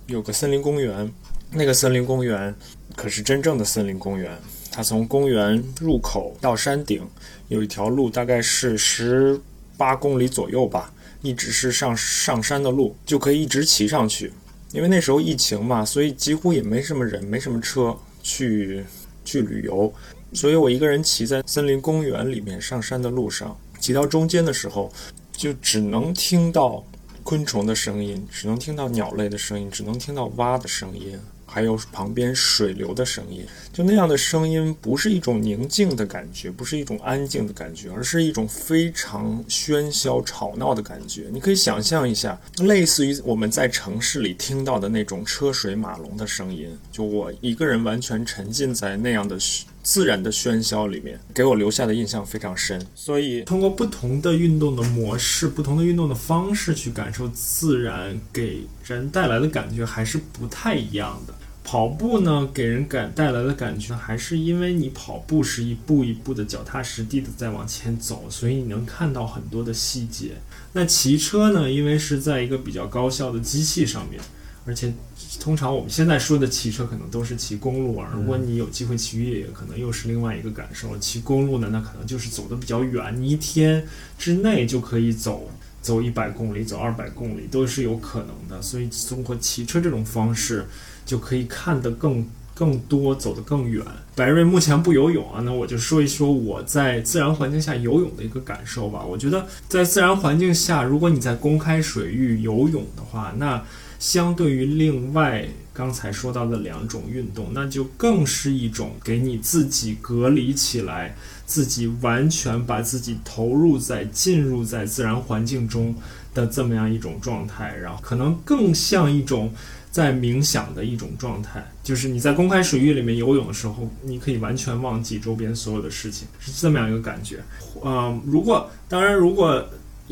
[0.07, 1.11] 有个森林公园，
[1.53, 2.55] 那个森林公园
[2.97, 4.37] 可是真正的森林公园。
[4.75, 7.07] 它从公园入口到山顶
[7.49, 9.39] 有一条路，大概是十
[9.77, 14.33] 八公里左右吧，一直是上上山的路，就可以一直骑上去。
[14.73, 18.83] 因为那时候疫情嘛，所以几乎也没什么人，没什么车去
[19.27, 19.93] 去旅游，
[20.33, 24.93] 所以我一个人骑在森林公园里面上山的路上，骑到中间的时候，
[25.33, 26.85] 就只能听到
[27.23, 33.45] 昆虫的声音，只能听到鸟类的声音，只能听到蛙的声音，还有旁边水流的声音。
[33.73, 41.27] 就那样的声音，不是一种宁静的感觉，不是一种安静的感觉，而是一种非常喧嚣吵闹的感觉。
[41.31, 46.69] 你可以想象一下，类似于我们在城市里听到的那种车水马龙的声音。
[46.91, 49.39] 就我一个人完全沉浸在那样的
[49.83, 52.87] 自然的喧嚣里面，给我留下的印象非常深。
[52.95, 61.35] 所以，通过不同的运动的模式、不同的运动的方式去感受自然，给人带来的感觉还是不太一样的。
[61.65, 70.33] 跑步呢，给人感带来的感觉，还是因为你跑步是一步一步的脚踏实地的在往前走，所以你能看到很多的细节。
[70.73, 74.21] 那骑车呢，因为是在一个比较高效的机器上面，
[74.65, 74.93] 而且
[75.41, 80.97] 通常我们现在说的骑车可能都是骑公路啊，如果你有机会骑越野，可能又是另外一个感受。
[80.99, 83.87] 骑公路呢，那可能就是走的比较远，你一天
[84.19, 85.51] 之内就可以走。
[85.83, 90.65] 走一百公里，走二百公里都是有可能的，所以通过骑车这种方式，
[91.05, 93.85] 就可以看得更更多，走得更远。
[94.15, 99.05] 白瑞目前不游泳啊，那我就说一说我在自然环境下游泳的一个感受吧。
[99.05, 103.61] 我觉得在自然环境下，如果你在公开水域游泳的话，那
[104.03, 111.15] 相对于另外刚才说到的两种运动，那就更是一种给你自己隔离起来。
[111.45, 115.95] 自己完全把自己投入在进入在自然环境中
[116.33, 119.53] 的这么样一种状态，然后可能更像一种
[119.91, 121.71] 在冥想的一种状态。
[121.83, 127.41] 就是你在公开水域里面游泳的时候，你可以完全忘记周边所有的事情，是这么样一个感觉。
[127.85, 129.63] 嗯，如果当然，如果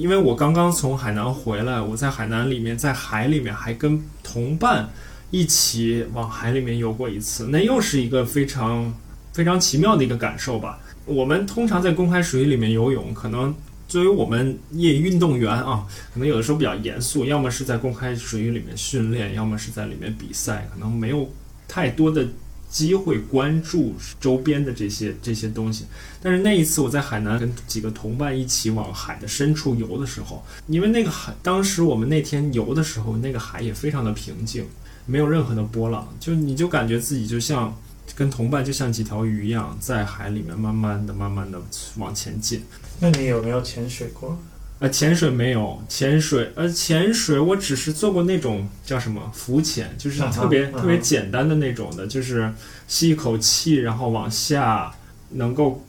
[0.00, 4.88] 因为我刚刚从海南回来，我在海南里面在海里面还跟同伴
[5.30, 8.94] 一起往海里面游过一次，那又是一个非常
[9.34, 10.78] 非常奇妙的一个感受吧。
[11.04, 13.54] 我们通常在公开水域里面游泳，可能
[13.86, 21.30] 作为我们业余运动员啊，可能有的时候比较严肃，要么是在公开水域里面训练，要么是在里面比赛，可能没有
[21.68, 22.26] 太多的
[22.70, 25.84] 机会关注周边的这些这些东西。
[26.22, 34.64] 但是那一次我在海南跟几个同伴一起往海的深处游的时候，因为那个海，当时我们那天游的时候，那个海也非常的平静，
[35.04, 37.76] 没有任何的波浪，就你就感觉自己就像。
[38.16, 41.62] 跟同伴就像几条鱼一样，在海里面慢慢的、慢慢的
[41.96, 42.60] 往前进。
[42.98, 44.36] 那你有没有潜水过？
[44.80, 52.52] 呃，潜水没有，潜水呃，潜水我只是做过那种叫什么浮潜，就是特别、特别简单的那种的，就是
[52.88, 54.92] 吸一口气，然后往下
[55.30, 55.84] 能够。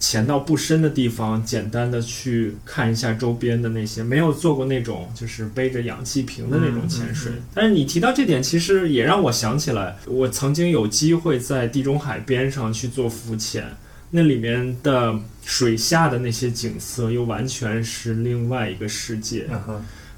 [0.00, 7.32] 潜到不深的地方，简单的去看一下周边的那些，没有做过那种就是背着氧气瓶的那种潜水。
[7.52, 13.76] 但是你提到这点，其实也让我想起来，我曾经有机会在地中海边上去做浮潜，
[14.10, 19.46] 那里面的水下的那些景色又完全是另外一个世界。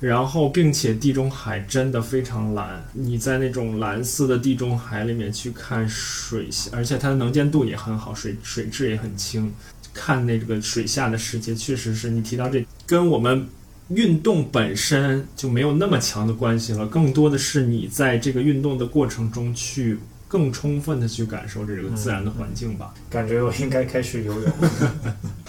[0.00, 9.52] 然后，并且地中海真的非常蓝，你在那种蓝色的地中海里面去看水下，而且它的能见度也很好，水水质也很清，
[9.92, 13.46] 看那个水下的世界，确实是你提到这，跟我们
[13.90, 19.98] 运动本身就没有那么强的关系了，更多的是你在这个运动的过程中去
[20.30, 22.94] 更充分的去感受这个自然的环境吧。
[23.10, 24.52] 感觉我应该开始游泳。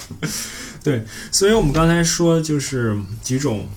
[0.84, 3.70] 对，所以我们刚才说就是几种。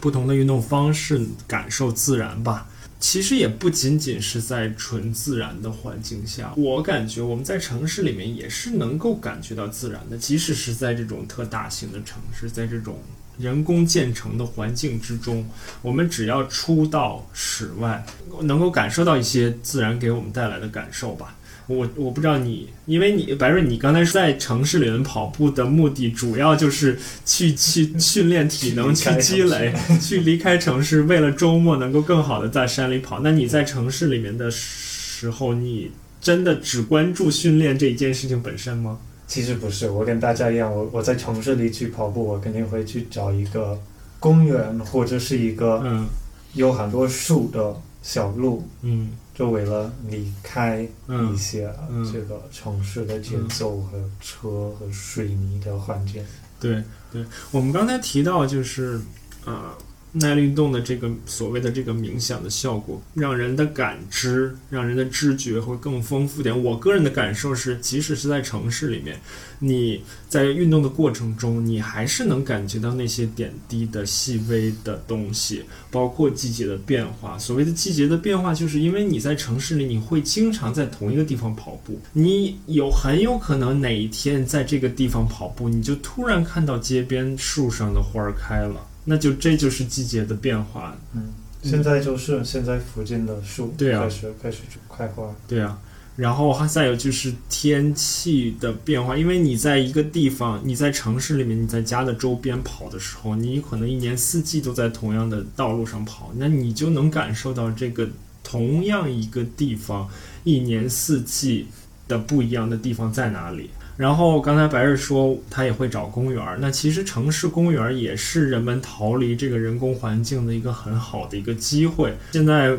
[0.00, 2.68] 不同的运动方式，感受自然吧。
[3.00, 10.18] 其实也不仅仅是在纯自然的环境下，我感觉我们在城市里面也是能够感觉到自然的。
[10.18, 12.98] 即使是在这种特大型的城市，在这种
[13.38, 15.48] 人工建成的环境之中，
[15.82, 18.04] 我们只要出到室外，
[18.42, 21.36] 能够感受到一些自然给我们带来的感受吧。
[21.66, 33.20] 我我不知道你，因为你白瑞，你刚才在城市里面跑步的目的主要就是去 去训练体能、去积累、去离开城市，为了周末能够更好的在山里跑。
[33.20, 38.98] 那你在城市里面的时候，你真的只关注训练这一件事情本身吗？
[39.26, 43.78] 其实不是，我跟大家一样，我我在城市里去跑步，我肯定会去找一个
[44.20, 46.06] 公园或者是一个嗯。
[46.54, 49.10] 有很多树的小路，嗯。
[49.34, 51.36] 就为了离开一嗯。
[51.36, 52.08] 些嗯。
[52.12, 56.24] 这个城市的节奏和车和水泥的环境。
[56.60, 56.82] 对
[57.12, 59.00] 对，我们刚才提到就是
[59.44, 59.74] 呃
[60.14, 66.62] 耐力运动的这个所谓的这个冥想的效果，让人的感知、让人的知觉会更丰富点。
[66.62, 69.20] 我个人的感受是，即使是在城市里面，
[69.58, 77.36] 你在运动的过程中，你还是能感觉到那些点滴的细微的东西，包括季节的变化。
[77.36, 90.96] 所谓的季节的变化，就是因为你在城市里，你会经常在同一个地方跑步，你有很有可能哪一天在这个地方跑步，你就突然看到街边树上的花儿开了，那就这就是季节的变化。
[91.14, 94.58] 嗯，现在就是现在附近的树对啊开始开始
[94.94, 95.34] 开花。
[95.46, 95.78] 对啊，
[96.16, 108.08] 然后还再有就是天气的变化，因为你在一个地方，你在城市里面，你在家的周边跑的时候，你可能一年四季都在同样的道路上跑，那你就能感受到这个
[108.42, 110.08] 同样一个地方
[110.44, 111.66] 一年四季
[112.06, 113.70] 的不一样的地方在哪里。
[113.96, 122.12] 然后刚才白日说他也会找公园儿，那其实城市公园儿也是人们逃离这个人工环境的一个很好的一个机会。
[122.32, 122.76] 现在，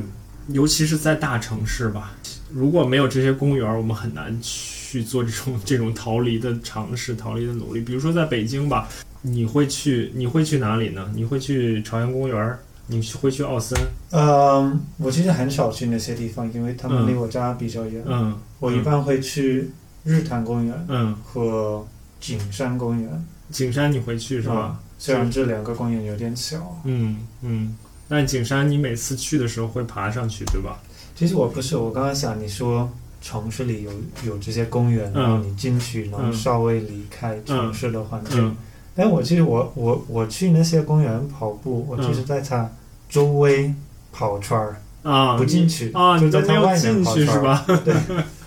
[0.49, 2.11] 尤其是在大城市吧，
[2.53, 7.79] 如果没有这些公园儿，我们很难去做这种这种逃离的尝试、逃离的努力。
[7.79, 8.89] 比如说在北京吧，
[9.21, 11.09] 你会去你会去哪里呢？
[11.15, 12.59] 你会去朝阳公园儿？
[12.87, 13.79] 你会去奥森？
[14.11, 18.03] 嗯，我其实很少去那些地方，因为他们嗯离我家比较远。
[18.05, 19.71] 嗯我一般会去
[20.05, 21.85] 日坛公园嗯，和
[22.21, 24.79] 景山公园，景山你会去是吧？
[24.97, 26.79] 虽然这两个公园有点小。
[26.85, 27.75] 嗯嗯。
[28.07, 30.79] 但景山你每次去的时候会爬上去对吧？
[31.15, 32.89] 其实我不是，我刚刚想你说
[33.21, 33.91] 城市里有
[34.23, 38.39] 有这些公园，嗯然后你进去能嗯稍微离开城市的环境。
[38.47, 38.55] 嗯
[38.97, 42.69] 但我其实我我我去那些公园跑步，我就是在它
[43.09, 43.73] 周围
[44.13, 47.25] 跑圈儿，啊，不进去啊，就你都没有在它外面进跑圈儿。
[47.25, 47.65] 去是吧？
[47.83, 47.93] 对，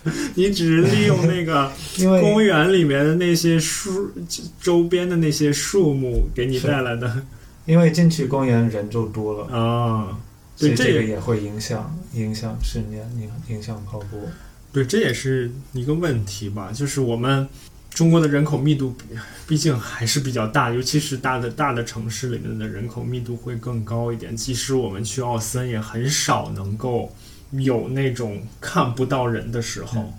[0.34, 1.70] 你只是利用那个
[2.20, 4.10] 公园里面的那些树
[4.60, 7.22] 周边的那些树木给你带来的
[7.66, 10.18] 因为进去公园人就多了，啊，
[10.58, 14.28] 对，这个也会影响影响训练，影影响跑步。
[14.72, 17.46] 对，这也是一个问题吧，就是我们
[17.90, 19.04] 中国的人口密度比
[19.46, 24.34] 毕竟还是比较大，尤其是大的大的城市里面的人口密度会更高一点。
[24.34, 27.14] 即使我们去奥森，也很少能够
[27.52, 30.12] 有那种看不到人的时候。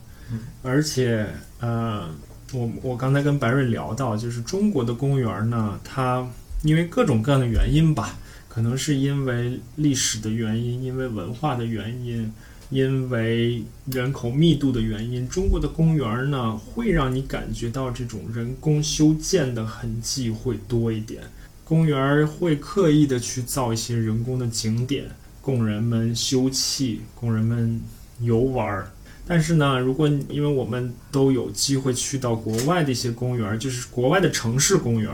[0.61, 1.25] 而且，
[1.59, 2.07] 呃，
[2.53, 6.27] 我我刚才跟白瑞聊到，就是中国的公园呢，它
[6.63, 12.31] 因为各种各样的原因吧，可能是因为历史的原因，因为文化的原因，
[12.69, 21.23] 因为人口密度的原因，中国的公园呢，会让你感觉到这种人工修建的痕迹会多一点。
[21.63, 25.05] 公园会刻意的去造一些人工的景点，
[25.49, 27.81] 供人们休憩，供人们
[28.19, 28.91] 游玩儿。
[29.25, 35.11] 但是呢，如果因为我们都有机会去到国外的一些公园，就是国外的城市公园，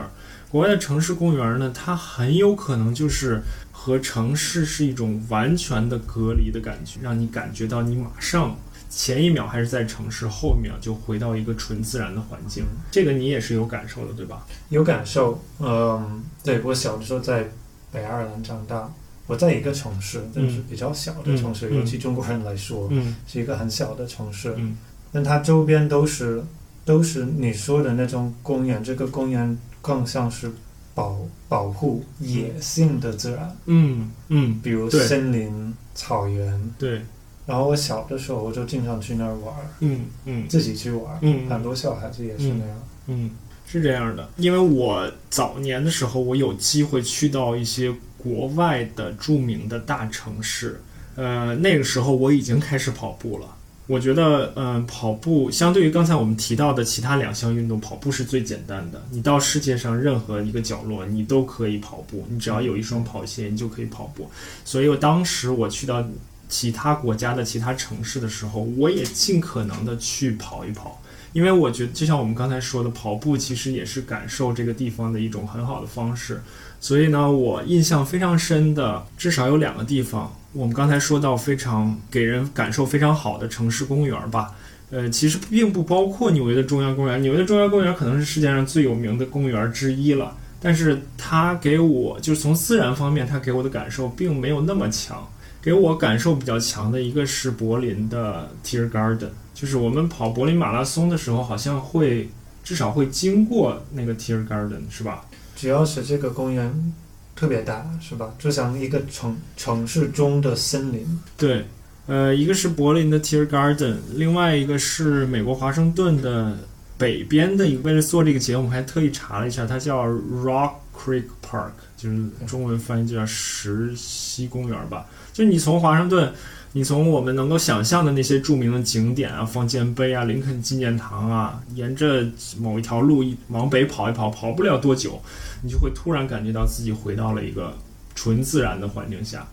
[0.50, 3.40] 国外的城市公园呢，它很有可能就是
[3.72, 8.56] 和城市是一种完全的隔离的感觉，让你感觉到你马上
[8.90, 12.64] 前一秒还是在城市，后一秒就回到一个纯自然的环境。
[12.90, 14.46] 这个你也是有感受的，对吧？
[14.68, 17.50] 有感受，嗯，对我小的时候在
[17.92, 18.90] 北爱尔兰长大，
[19.26, 21.70] 我在一个城市，但是比较小的城市，嗯。
[21.70, 23.16] 嗯尤其中国人来说，嗯。
[23.26, 24.76] 是一个很小的城市，嗯。
[25.12, 26.42] 但它周边都是
[26.84, 30.50] 都是你说的那种公园，这个公园更像是
[30.94, 36.70] 保保护野性的自然，嗯嗯，比如森林、草原。
[36.78, 37.02] 对，
[37.46, 40.48] 然后我小的时候，我就经常去那儿玩儿，嗯嗯。
[40.48, 42.76] 自己去玩儿，嗯很多小孩子也是那样。
[43.08, 43.30] 嗯，
[43.66, 47.94] 是这样的，因为我早年的时候，我有机会去到一些
[48.26, 50.80] 国外的著名的大城市，
[51.14, 53.46] 呃，那个时候我已经开始跑步了。
[53.86, 59.00] 我觉得，嗯、跑步相对于刚才我们提到的其他两项运动，跑步是最简单的。
[59.12, 64.28] 你到世界上任何一个角落，你都可以跑步，你只要有一双跑鞋，你就可以跑步。
[64.64, 66.04] 所以我当时我去到
[66.48, 71.00] 其他国家的其他城市的时候，我也尽可能的去跑一跑。
[71.36, 76.40] 因为我觉得，就像我们刚才说的，跑步其实也是感受这个地方的一种很好的方式。
[76.80, 80.34] 所以呢，我印象非常深的，至少有两个地方。
[80.54, 84.54] 我们刚才说到非常给人感受非常好的城市公园吧，
[84.90, 87.20] 呃，其实并不包括纽约的中央公园。
[87.20, 95.22] 纽约的中央公园可能是世界上最有名的公园之一了，但是它给我就是从自然方面，它给我的感受并没有那么强。
[95.60, 102.28] 给我感受比较强的一个是柏林的 Tiergarten，就是我们跑柏林马拉松的时候，好像会
[102.62, 105.24] 至少会经过那个 Tier Garden，是吧？
[105.56, 106.92] 只要是这个公园
[107.34, 108.34] 特别大，是吧？
[108.38, 111.18] 就像一个城城市中的森林。
[111.38, 111.64] 对，
[112.06, 116.58] 呃，一个是柏林的 Tier Garden，另外一个是美国华盛顿的
[116.98, 117.80] 北边的一个。
[117.80, 125.06] 为了做这个节目，还特意查了一下，它叫 Rock Creek Park，就是中文翻译就叫石溪公园吧。
[125.32, 126.32] 就你从华盛顿，
[126.72, 132.26] 你从我们能够想象的那些著名的景点啊，方尖碑啊，林肯纪念堂啊，沿着
[132.58, 135.20] 某一条路一往北跑一跑，跑不了多久，
[135.62, 137.74] 你就会突然感觉到自己回到了一个
[138.14, 139.46] 纯自然的环境下。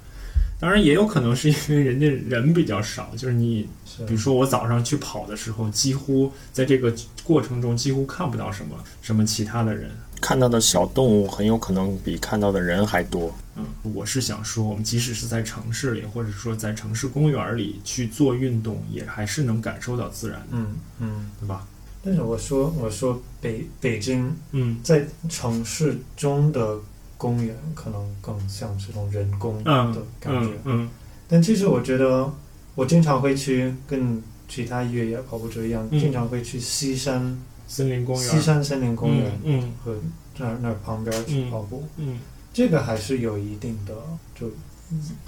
[0.59, 3.67] 当然，也有可能是因为人家人比较少，就是你，
[4.07, 6.93] 比如说我早上去跑的时候，几乎在这个
[7.23, 9.91] 过程中几乎看不到什么什么其他的人。
[10.23, 13.29] 看到的小动物很有可能比看到的人还多。
[13.57, 20.47] 嗯，我是想说，我们即使是在城市里，或者说在城市公园里去做运动，也还是能感受到自然的。
[20.51, 21.67] 嗯嗯，对吧？
[22.01, 26.77] 但是我说，我说北北京，嗯，在城市中的
[27.17, 30.51] 公园可能更像这种人工的感觉。
[30.63, 30.89] 嗯，
[31.27, 32.31] 但其实我觉得，
[32.75, 37.37] 我经常会去跟其他越野跑步者一样，经常会去西山。
[37.67, 39.95] 森林公园，西山森林公园，嗯，和
[40.37, 42.19] 那儿那儿旁边去跑步，嗯，
[42.53, 43.93] 这个还是有一定的
[44.39, 44.51] 就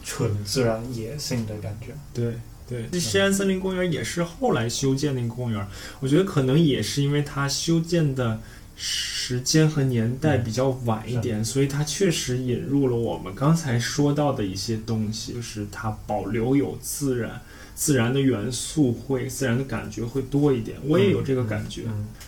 [0.03, 1.95] 纯自然野性的感觉。
[2.13, 2.35] 对
[2.67, 5.67] 对，西安森林公园也是后来修建那个公园，
[5.99, 8.39] 我觉得可能也是因为它修建的
[8.75, 17.41] 时间和年代比较晚一点，所以它确实引入了我们刚才说到的一些东西，就是它保留有自然。
[17.75, 20.77] 自然的元素会，自然的感觉会多一点。
[20.87, 21.83] 我也有这个感觉。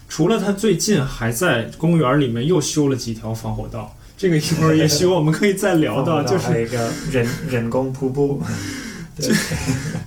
[0.09, 8.41] 除了它最近还在公园里面又修了几条防火道，这个一会儿也许我们可以再聊到，就是一个人 人工瀑布。
[9.17, 9.33] 就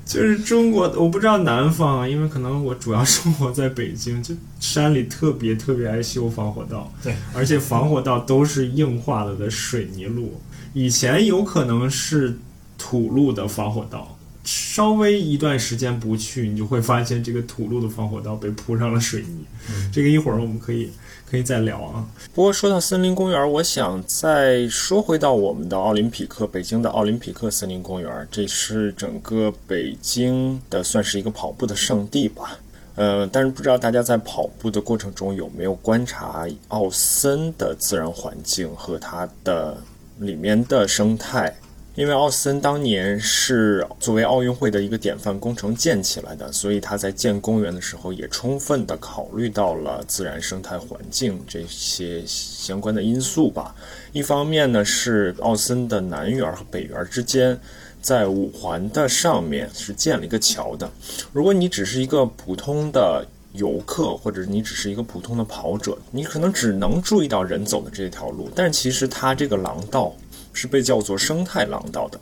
[0.07, 6.93] 就是中国，我不知道南方，因为可能我主要生活在北京，就山里特别特别爱修防火道。
[7.03, 10.41] 对，而且防火道都是硬化了的水泥路，
[10.74, 12.38] 以前有可能是
[12.78, 14.16] 土路的防火道。
[14.45, 19.45] 稍微一段时间不去，你就会发现这个土路的防火道被铺上了水泥。
[19.93, 20.91] 这个一会儿我们可以
[21.30, 22.07] 可以再聊啊。
[22.34, 32.59] 不过说到森林公园，我想再说回到我们的奥林匹克，北京的奥林匹克森林公园，这是整个北京的算是一个跑步的圣地吧。
[32.97, 39.80] 呃，但是不知道大家在跑步的过程中有没有观察奥森的自然环境和它的
[40.18, 41.55] 里面的生态。
[42.01, 53.74] 因为奥森当年是作为奥运会的一个典范工程建起来的，所以他在建公园的时候也充分的考虑到了自然生态环境这些相关的因素吧。
[54.12, 57.61] 一方面呢，是奥森的南园和北园之间，
[58.01, 60.90] 在五环的上面是建了一个桥的。
[61.34, 63.22] 如果你只是一个普通的
[63.53, 70.11] 游客，或者你只是一个普通的跑者，你可能只能注意到人走的这条路，但其实它这个廊道。
[70.53, 72.20] 是被叫做生态廊道的，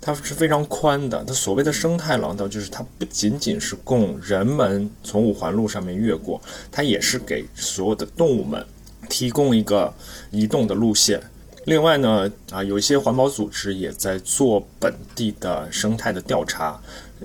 [0.00, 1.24] 它是非常宽的。
[1.24, 6.40] 它所谓的生态廊道，就是它不仅仅是供人们从五环路上面越过，
[6.70, 8.64] 它也是给所有的动物们
[9.08, 9.92] 提供一个
[10.30, 11.20] 移动的路线。
[11.66, 16.78] 另外呢，啊，有一些环保组织也在做本地的生态的调查。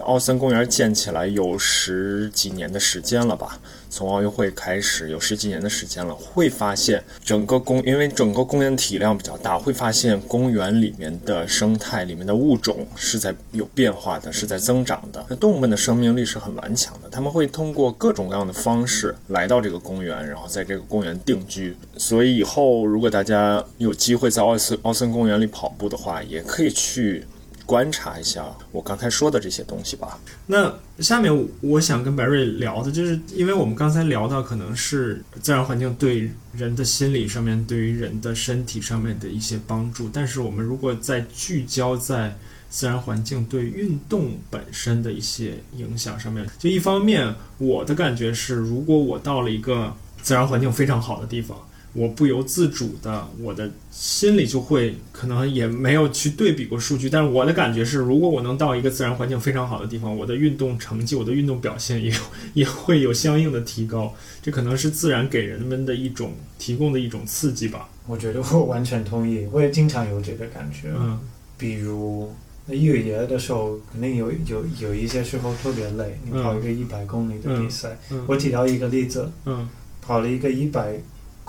[0.03, 3.59] 奥森公园建起来有十几年的时间了吧？
[3.89, 15.25] 从奥运会开始有十几年的时间了，会发现整个公，因为整个公园体量比较大，会发现公园里面的生态里面的物种是在有变化的，是在增长的。
[15.27, 21.75] 那动物们的生命力是很顽强的，他们会通过各种各样的方式来到这个公园，然后在这个公园定居。
[21.97, 27.25] 所以以后如果大家有机会在奥森奥森公园里跑步的话，也可以去。
[27.69, 30.17] 观察一下我刚才说的这些东西吧。
[30.47, 40.09] 那下面我想跟白瑞聊的就是，因为我们刚才聊到可能是自然环境对人的心理上面，对于人的身体上面的一些帮助。
[40.11, 42.35] 但是我们如果再聚焦在
[42.71, 49.93] 自然环境对运动本身的一些影响上面，就一方面我的感觉是，如果我到了一个
[50.23, 51.55] 自然环境非常好的地方。
[51.93, 62.13] 我不由自主的，我的心里就会可能也没有去对比过数据，但是我的感觉是，如果我能到一个自然环境非常好的地方，我的运动成绩、我的运动表现也
[62.53, 64.13] 也会有相应的提高。
[64.41, 67.89] 这可能是自然给人们的一种提供的一种刺激吧。
[68.05, 70.89] 我觉得我完全同意，我也经常有这个感觉。
[70.95, 71.19] 嗯，
[71.57, 72.31] 比如
[72.67, 77.97] 那越野的时候，肯定有有有一些时候特别累，你嗯跑一个一百公里的比赛。
[78.11, 79.67] 嗯我提到一个例子，嗯
[80.01, 80.93] 跑了一个一百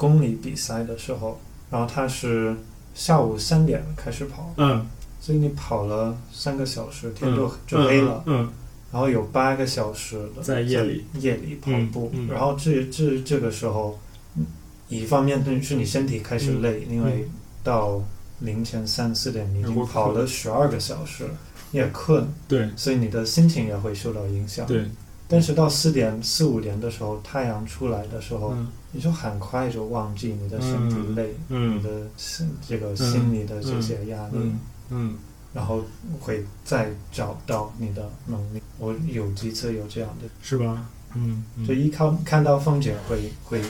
[0.01, 1.39] 公里比赛的时候，
[1.71, 2.57] 然后他是
[2.95, 4.87] 下午三点开始跑，嗯，
[5.21, 7.37] 所以你跑了三个小时，天嗯。
[7.37, 8.49] 就、就黑了，嗯
[8.91, 11.05] 然后有八个小时的在夜里。
[11.21, 14.01] 夜里跑步，然后这这这个时候，
[14.37, 14.47] 嗯
[14.89, 17.29] 一方面是你身体开始累，因为
[17.63, 18.03] 到
[18.39, 21.29] 凌晨三四点你已经跑了十二个小时，
[21.73, 22.71] 你也困，对。
[22.75, 24.67] 所以你的心情也会受到影响。
[24.67, 24.89] 对，
[25.29, 34.61] 但是到四点四五点的时候，太阳出来的时候，嗯你就很快就忘记你的身体累，你嗯的心这个心理的这些压力，嗯
[34.91, 35.19] 嗯
[35.53, 35.83] 然后
[36.21, 38.61] 会再找到你的能力。
[38.79, 40.89] 我有几次有这样的，是吧？
[41.15, 43.61] 嗯，嗯就一看看到风景会会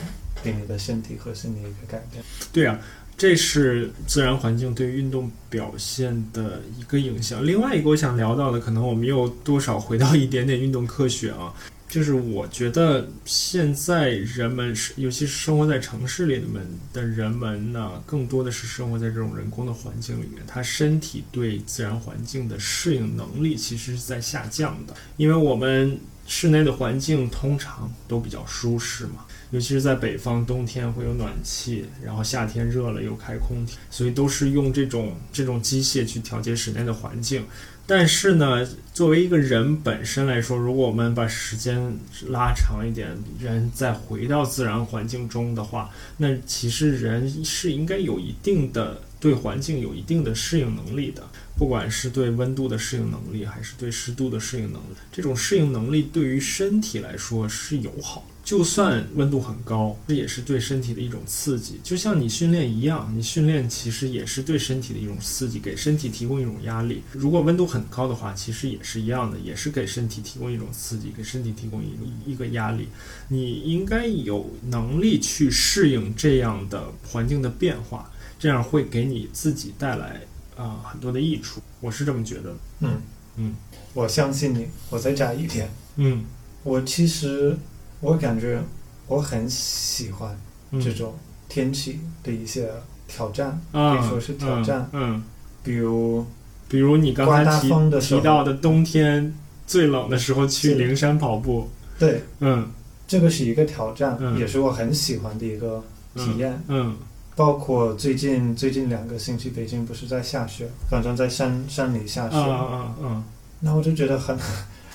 [0.42, 2.22] 给你的身体和心理一个改变。
[2.52, 2.78] 对啊，
[3.16, 7.44] 这是自然环境对运动表现的一个影响。
[7.44, 11.52] 另外一个我想聊到的，可能我们又多少回到一点点运动科学啊，
[11.90, 29.26] 就是我觉得现在人们是，尤其是生活在城市里面的人们呢，更多的是生活在这种人工的环境里面，他身体对自然环境的适应能力其实是在下降的，因为我们室内的环境通常都比较舒适嘛。
[29.50, 37.44] 尤其是在北方，冬天会有暖气，然后夏天热了又开空调，所以都是用这种这种机械去调节室内的环境。
[37.90, 38.64] 但是呢，
[38.94, 43.08] 作为一个人本身来说，如果我们把时间拉长一点，
[43.40, 51.24] 人再回到自然环境中的话，那其实人是应该有一定的对环境有一定的适应能力的，
[51.58, 58.24] 不管是对温度的适应能力，还是对湿度的适应能力，这种适应能力对于身体来说是友好。
[58.42, 67.02] 就算温度很高，这也是对身体的一种刺激，就像你训练一样，你训练其实也是对身体的一种刺激，给身体提供一种压力。
[67.12, 72.88] 如果温度很高的话，其实也是一样的，也是给身体提供一种刺激，给身体提供一个一个压力。
[73.28, 80.22] 你应该有能力去适应这样的环境的变化，这样会给你自己带来
[80.56, 81.60] 啊、很多的益处。
[81.80, 82.56] 我是这么觉得。
[82.80, 83.00] 嗯
[83.36, 83.54] 嗯，
[83.94, 84.66] 我相信你。
[84.90, 86.24] 我再加一天，嗯
[86.62, 87.56] 我其实
[88.00, 88.60] 我感觉
[89.06, 90.38] 我很喜欢
[90.70, 90.80] 嗯。
[90.80, 91.14] 这种
[91.48, 92.70] 天气的一些
[93.06, 95.14] 挑战，啊，可以说是挑战嗯。
[95.16, 95.24] 嗯。
[95.62, 96.24] 比如
[96.68, 97.60] 比如你刚才
[98.00, 99.34] 提到的冬天
[99.66, 102.22] 最冷的时候去灵山跑步，对。
[102.40, 102.70] 嗯。
[103.06, 104.38] 这个是一个挑战，嗯。
[104.38, 105.82] 也是我很喜欢的一个
[106.14, 106.62] 体验。
[106.68, 106.96] 嗯
[107.36, 113.24] 包括最近最近两个星期，北京不是在下雪，反正在山山里下雪，啊啊啊。
[113.60, 114.36] 那我就觉得很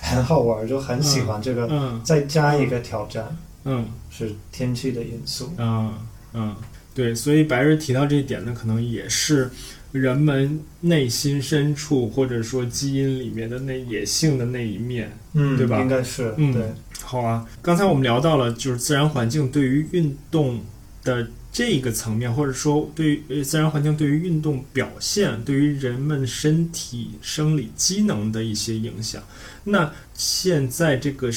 [0.00, 1.66] 很好玩，就很喜欢这个。
[1.70, 5.92] 嗯再加一个挑战嗯是天气的因素，嗯
[6.32, 6.54] 嗯，
[6.94, 9.50] 对，所以白瑞提到这一点呢，可能也是
[9.92, 15.10] 人们内心深处或者说基因里面的那野性的那一面。
[15.32, 16.62] 嗯，对吧应该是，嗯对，
[17.02, 20.60] 好啊，刚才我们聊到了就是自然环境对于运动
[21.02, 29.22] 的这个层面，或者说对于呃自然环境对于运动表现、对于人们身体生理机能的一些影响。
[29.68, 31.30] 那现在这个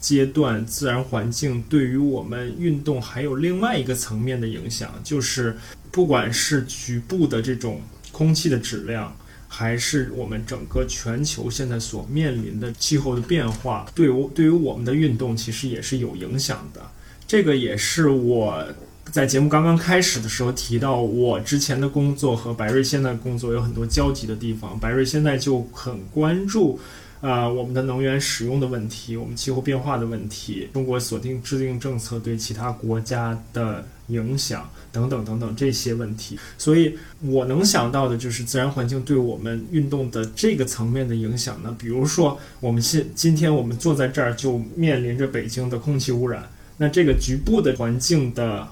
[0.00, 5.56] 阶段，自然环境对于我们运动还有另外一个层面的影响，就是
[5.90, 7.80] 不管是局部的这种
[8.12, 9.16] 空气的质量。
[9.52, 16.80] 还是我们整个全球现在所面临的气候的变化，对我对于我们的运动其实也是有影响的。
[17.26, 18.64] 这个也是我
[19.10, 24.78] 在节目刚刚开始的时候提到，我之前的工作和白瑞现在工作有很多交集的地方。
[24.78, 26.78] 白瑞现在就很关注。
[27.20, 41.76] 啊、我们的能源使用的问题，我们气候变化的问题，中国锁定制定政策对其他国家的影响等等等等这些问题，所以我能想到的就是自然环境对我们运动的这个层面的影响呢。
[41.78, 46.48] 比如说，我们现今天我们坐在这儿就面临着北京的空气污染，
[46.78, 48.66] 那这个局部的环境的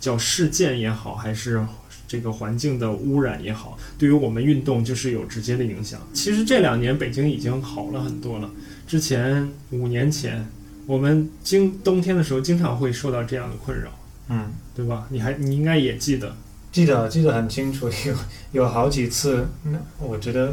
[0.00, 1.64] 叫事件也好，还是
[2.10, 6.00] 这个环境的污染也好，对于我们运动就是有直接的影响。
[6.12, 8.50] 其实这两年北京已经好了很多了，
[8.84, 10.44] 之前五年前
[10.86, 13.92] 我们经冬天的时候经常会受到这样的困扰，
[14.28, 15.06] 嗯，对吧？
[15.10, 16.34] 你还你应该也记得，
[16.72, 18.14] 记得记得很清楚， 有
[18.62, 20.52] 有好几次，那我觉得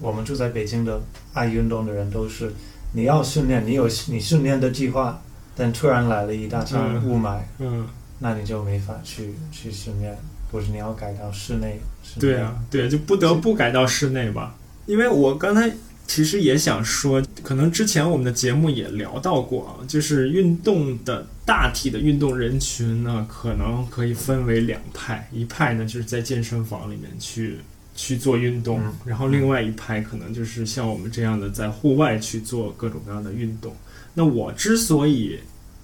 [0.00, 1.00] 我们住在北京的
[1.32, 2.52] 爱运动的人都是，
[2.92, 5.22] 你要训练，你有你训练的计划，
[5.56, 7.88] 但突然来了一大场嗯雾霾，嗯。
[8.20, 10.18] 那你就没法去去训练，
[10.50, 11.80] 或者你要改到室内。
[12.02, 14.56] 室内对啊，对，就不得不改到室内吧。
[14.86, 15.70] 因为我刚才
[16.06, 27.58] 其实也想说，可能之前我们的节目也聊到过啊，就是运动的大体的运动人群呢，可能可以分为两派，一派呢就是在健身房里面去
[27.94, 33.76] 去做运动，嗯然后另外一派可能就是像我们这样的在户外去做各种各样的运动。
[34.14, 35.38] 那我之所以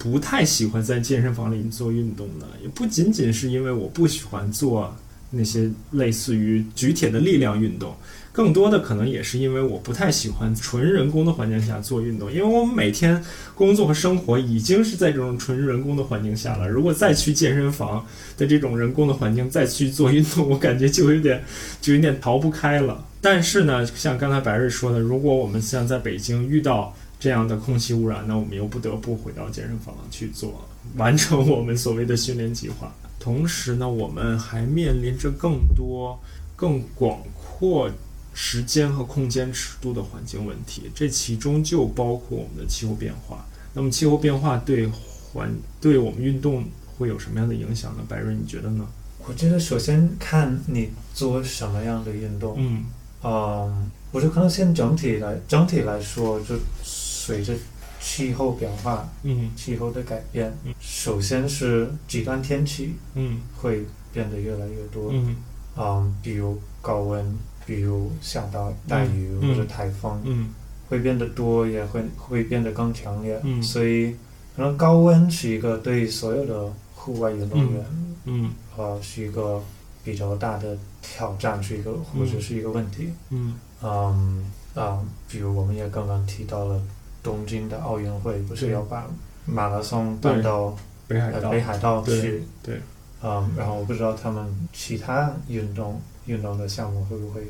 [0.05, 4.95] 不太喜欢在健身房里做运动呢，也不仅仅是因为我不喜欢做
[5.31, 7.95] 那些类似于举铁的力量运动，
[8.31, 13.19] 更多的可能也是因为我不太喜欢纯人工的环境下做运动，因为我们每天
[13.55, 18.05] 工作和生活已经是在这种纯人工的环境下了，如果再去健身房
[18.37, 21.43] 的这种人工的环境再去做运动，我感觉就有点
[21.81, 23.03] 就有点逃不开了。
[23.19, 26.95] 但是呢，像刚才白瑞说的，如果我们像在北京遇到
[27.25, 30.63] 这样的空气污染，那我们又不得不回到健身房去做，
[30.95, 32.93] 完成我们所谓的训练计划。
[33.19, 36.19] 同时呢，我们还面临着更多、
[36.55, 37.89] 更广阔
[38.31, 43.43] 时间和空间尺度的环境问题，这其中就包括我们的气候变化。
[43.73, 45.51] 那么，气候变化对环
[45.81, 46.63] 对我们运动
[46.99, 48.03] 会有什么样的影响呢？
[48.07, 48.85] 白瑞，你觉得呢？
[49.27, 52.55] 我觉得首先看你做什么样的运动。
[52.59, 52.83] 嗯
[53.23, 56.53] 嗯，我觉得可能先整体来整体来说，就
[57.25, 57.55] 随着
[57.99, 59.49] 气候变化、嗯。
[59.55, 63.41] 气候的改变嗯，首先是极端天气嗯。
[63.57, 65.09] 会变得越来越多。
[65.11, 65.35] 嗯。
[65.75, 69.49] 嗯，比如高温，比如下到大雨嗯。
[69.49, 70.49] 或者台风，嗯。
[70.87, 73.41] 会变得多，也会会变得更强烈。
[73.43, 73.63] 嗯。
[73.63, 74.11] 所以
[74.55, 77.85] 可能高温是一个对所有的户外运动员，
[78.25, 78.51] 嗯。
[78.77, 79.59] 呃，是一个
[80.03, 83.09] 比较大的挑战，是一个或者是一个问题。
[83.31, 83.55] 嗯。
[83.81, 84.45] 嗯
[84.75, 86.81] 啊，比如我们也刚刚提到了
[87.25, 89.05] 东京的奥运会，不是对要把
[89.45, 92.43] 马拉松搬到北海道呃北海道去？
[92.63, 92.79] 对
[93.23, 97.41] 嗯，然后我不知道他们其他运动运动的项目会不会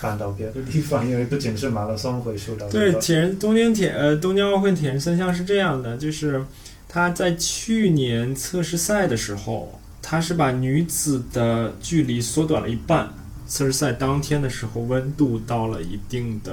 [0.00, 6.44] 搬到别的地方，因为不仅是马拉松会受到对铁人东京铁呃东京奥运会铁人三项是这样的，就是
[6.88, 13.12] 他在去年测试赛的时候，他是把女子的距离缩短了一半。
[13.46, 16.52] 测试赛当天的时候，温度到了一定的，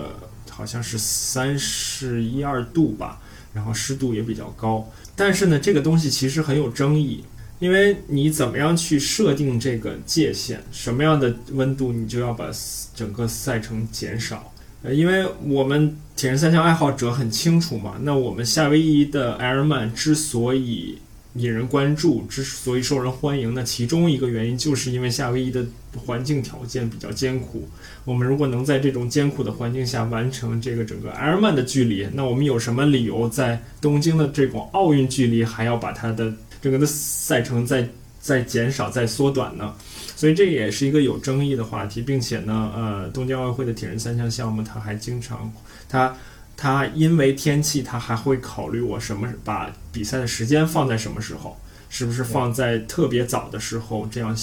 [0.52, 3.20] 好像是三十一二度吧，
[3.54, 4.88] 然后湿度也比较高。
[5.16, 7.24] 但是呢，这个东西其实很有争议，
[7.60, 12.46] 因为你怎么样去设定这个界限，什么样的温度你就要把
[12.94, 14.52] 整个赛程减少。
[14.84, 20.98] 呃，因为我们铁人三项爱好者很清楚嘛，那我们夏威夷的 Ironman 之所以
[21.36, 25.64] 引人关注，之所以受人欢迎，那其中一个原因就是因为夏威夷的
[25.98, 27.68] 环境条件比较艰苦。
[28.06, 37.88] 我们如果能在这种艰苦的环境下完成这个整个 Ironman 的距离，那我们有什么理由在东京的这种奥运距离还要把它的整个的赛程再
[38.20, 39.74] 再减少、再缩短呢？
[40.16, 45.52] 所以这也是一个有争议的话题，并且呢，呃，东京奥运会的铁人三项项目，它还经常，
[45.90, 46.16] 它
[46.56, 51.60] 它因为天气，它还会考虑我什么把比赛的时间放在什么时候，
[51.94, 54.34] 是不是放在特别早的时候，这样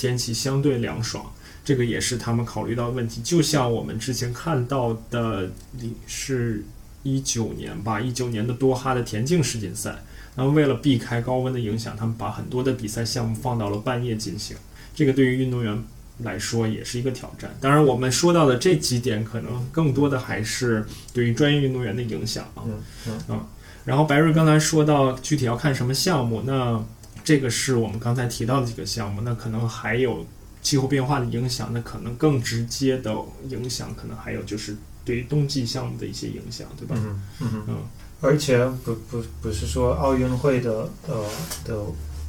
[0.00, 1.32] 天气相对凉爽，
[1.64, 3.22] 这个也是他们考虑到的问题。
[3.22, 5.48] 就像我们之前看到的
[6.08, 6.64] 是
[7.04, 10.02] 一九年吧，一九年的多哈的田径世锦赛，
[10.34, 14.56] 那么为了避开高温的影响，他们把很多的比赛项目放到了半夜进行。
[14.92, 15.84] 这个对于运动员
[16.24, 17.56] 来说也是一个挑战。
[17.60, 20.84] 当然，我们说到的这几点，可能更多的还是
[21.14, 22.66] 对于专业运动员的影响啊。
[22.66, 22.82] 嗯
[23.28, 23.46] 嗯
[23.88, 26.78] 然后白瑞刚才说到具体要看什么项目，那
[27.24, 30.26] 这个是我们刚才提到的几个项目，那可能还有
[30.60, 33.16] 气候变化的影响，那可能更直接的
[33.48, 34.76] 影响，可能还有就是
[35.06, 36.94] 对于冬季项目的一些影响，对吧？
[36.98, 37.76] 嗯嗯嗯嗯
[38.20, 41.24] 而且不不不是说奥运会的呃
[41.64, 41.74] 的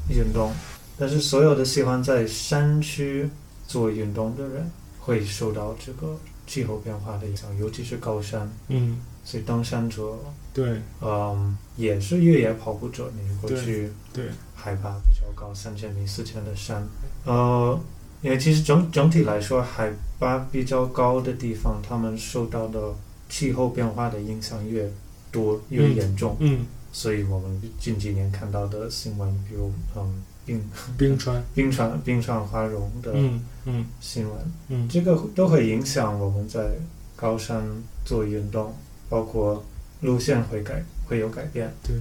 [0.07, 0.53] 运动，
[0.97, 3.29] 但是所有的喜欢在山区
[3.67, 8.49] 做运动的人会受到这个气候变化的影响，尤其是高山。
[8.69, 10.17] 嗯，所以登山者，
[10.53, 10.81] 对。
[11.01, 14.25] 嗯，也是越野跑步者，你如果去对，
[14.55, 16.87] 海拔比较高，三千米、四千的山，
[17.25, 17.79] 呃，
[18.21, 22.93] 因为其实整整体来说，海拔比较高的地方，他们受到的
[23.29, 24.91] 气候变化的影响越
[25.31, 30.61] 多、越嗯严重，嗯，所以我们近几年看到的新闻，比如嗯冰
[30.97, 33.85] 冰川，冰川冰川花融的嗯嗯。
[34.01, 34.37] 新闻，
[34.69, 34.89] 嗯。
[34.89, 36.71] 这个都会影响我们在
[37.15, 37.63] 高山
[38.03, 38.73] 做运动，
[39.07, 39.63] 包括
[40.01, 41.73] 路线会改会有改变。
[41.83, 41.95] 对，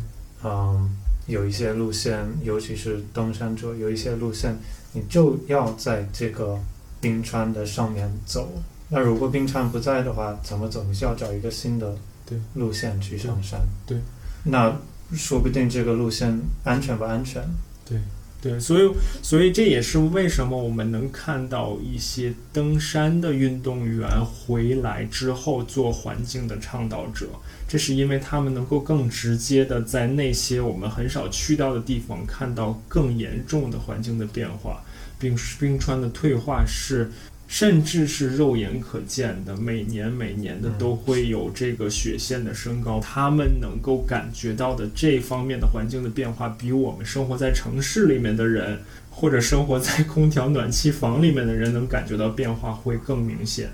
[0.45, 0.91] 嗯，
[1.27, 4.57] 有一些路线，尤其是登山者，有一些路线
[4.93, 6.59] 你就要在这个
[7.01, 8.63] 冰川的上面走。
[8.91, 10.83] 那如果冰川不在的话，怎么走？
[10.85, 11.95] 你需要找一个新的
[12.25, 13.61] 对路线去上山。
[13.87, 14.03] 对对
[14.45, 14.75] 那
[15.13, 17.43] 说不定这个路线安全不安全？
[17.85, 17.99] 对，
[18.41, 18.89] 对所以
[19.21, 27.27] 所以这也是为什么我们能看到一些登山的运动员回来之后做环境的倡导者，
[27.67, 34.85] 这是因为他们能够更直接的在那些我们很少去到的地方看到更严重的环境的变化，
[35.19, 37.11] 冰冰川的退化是
[37.49, 48.79] 甚至是肉眼可见的，每年每年的嗯都会有这个血线的升高，他们能够感觉到的这方面的环境的变化，比我们生活在城市里面的人，
[49.11, 53.71] 或者生活在空调暖气房里面的人，能感觉到变化会更明显。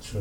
[0.00, 0.16] 是，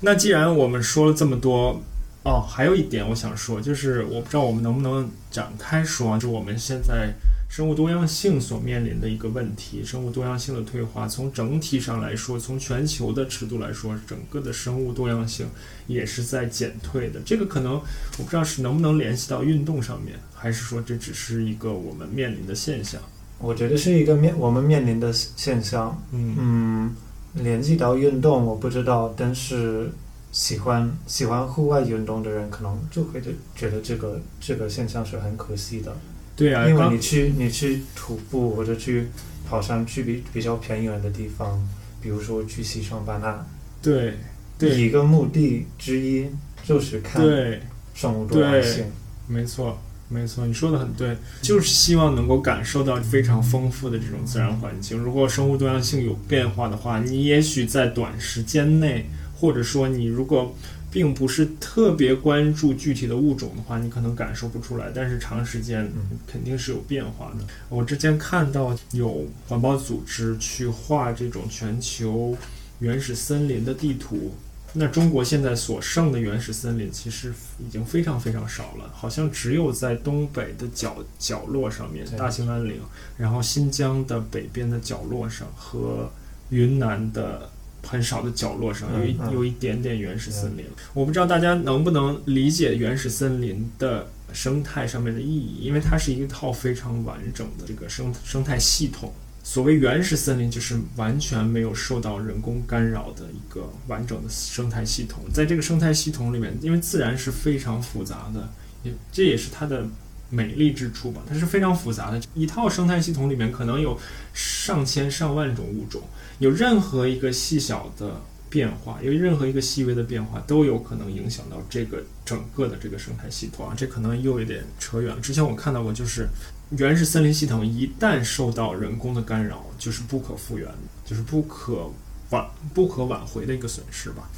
[0.00, 1.82] 那既然我们说了这么多，
[2.22, 7.14] 哦，还有一点我想说，就是我不知道我们能不能展开说，就我们现在
[7.56, 15.46] 生物多样性所面临的一个问题，生物多样性的退化，从整体上来说，从全球的尺度来说，整个的生物多样性
[15.86, 17.18] 也是在减退的。
[17.24, 17.76] 这个可能
[18.18, 23.00] 我不知道是能不能联系到运动上面，还是说这只是一个我们面临的现象。
[23.38, 25.98] 我觉得是一个面我们面临的现象。
[26.12, 26.94] 嗯嗯，
[27.42, 29.90] 联系到运动我不知道，但是
[30.30, 33.22] 喜欢喜欢户外运动的人可能就会
[33.54, 35.96] 觉得这个这个现象是很可惜的。
[36.36, 39.08] 对啊，因为你去你去徒步或者去
[39.48, 41.66] 跑山，去比比较偏远的地方，
[42.00, 43.46] 比如说去西双版纳，
[43.82, 44.14] 对
[44.58, 46.26] 对一个目的之一
[46.62, 47.60] 就是看对。
[47.94, 48.84] 生物多样性。
[49.26, 49.80] 没错，
[50.10, 54.98] 没错，你说的很对，就是希望能够感受到非常丰富的这种自然环境。
[54.98, 60.54] 如果生物多样性有变化的话，你也许在短时间内，或者说你如果
[60.96, 64.90] 并不是特别关注具体的物种的话，你可能感受不出来。
[64.94, 67.44] 但是长时间嗯肯定是有变化的。
[67.68, 72.34] 我之前看到有环保组织去画这种全球
[72.78, 74.32] 原始森林的地图，
[74.72, 82.80] 那中国现在所剩的原始森林其实已经非常非常少了，好像只有在东北的角角落上面，大兴安岭，
[83.18, 86.10] 然后新疆的北边的角落上和
[86.48, 87.50] 云南的
[87.82, 90.64] 很少的角落上有一有一点点原始森林。
[90.94, 99.12] 我不知道大家能不能理解原始森林的生态上面的意义，因为它是一套非常完整的这个生生态系统。
[99.42, 105.22] 所谓原始森林，就是完全没有受到人工干扰的一个完整的生态系统。
[105.32, 108.48] 在这个生态系统里面，因为自然是非常复杂的，
[108.82, 109.86] 也这也是它的
[110.30, 111.22] 美丽之处吧。
[111.28, 113.98] 它是非常复杂的，一套生态系统里面可能有
[114.32, 116.02] 上千上万种物种，
[116.38, 123.74] 有任何一个细小的变化，有任何一个细微的变化，都有可能影响到这个整个的这个生态系统啊。
[123.76, 125.20] 这可能又有点扯远了。
[125.20, 126.28] 之前我看到过，就是
[126.70, 130.68] 原始森林系统一旦受到人工的干扰，就是不可复原，
[131.04, 131.90] 就是不可
[132.30, 134.28] 挽不可挽回的一个损失吧。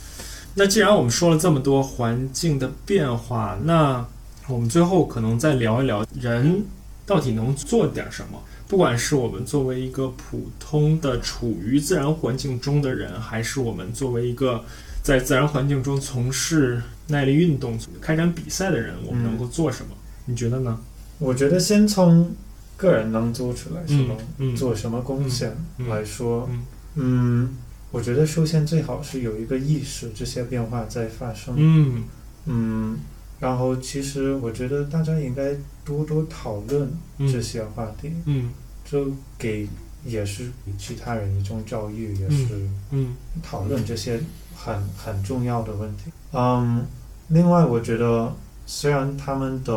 [0.54, 4.04] 那既然我们说了这么多环境的变化，那
[4.48, 6.64] 我们最后可能再聊一聊人
[7.04, 8.42] 到底能做点什么。
[8.66, 14.64] 不管是我们作为一个普通的处于自然环境中的人，还是我们作为一个
[15.02, 19.94] 在自然环境中从事耐力运动、开展比赛的人，我们嗯能够做什么？
[20.26, 20.78] 你觉得呢？
[21.18, 22.30] 我觉得先从
[22.76, 26.64] 个人能做出来什么、嗯做什么贡献嗯来说，嗯
[26.96, 27.56] 嗯，
[27.90, 31.54] 我觉得首先最好是有一个意识，这些变化在发生。
[31.56, 32.04] 嗯
[32.44, 32.98] 嗯，
[33.38, 38.50] 然后其实我觉得大家应该多多讨论这嗯些话题，嗯。
[38.90, 39.06] 就
[39.38, 39.68] 给
[40.06, 42.46] 也是给其他人一种教育，也是
[42.90, 43.14] 嗯。
[43.42, 44.18] 讨论这些
[44.56, 46.04] 很很重要的问题。
[46.32, 46.86] 嗯，
[47.28, 48.34] 另外我觉得
[48.66, 49.72] 虽然他们的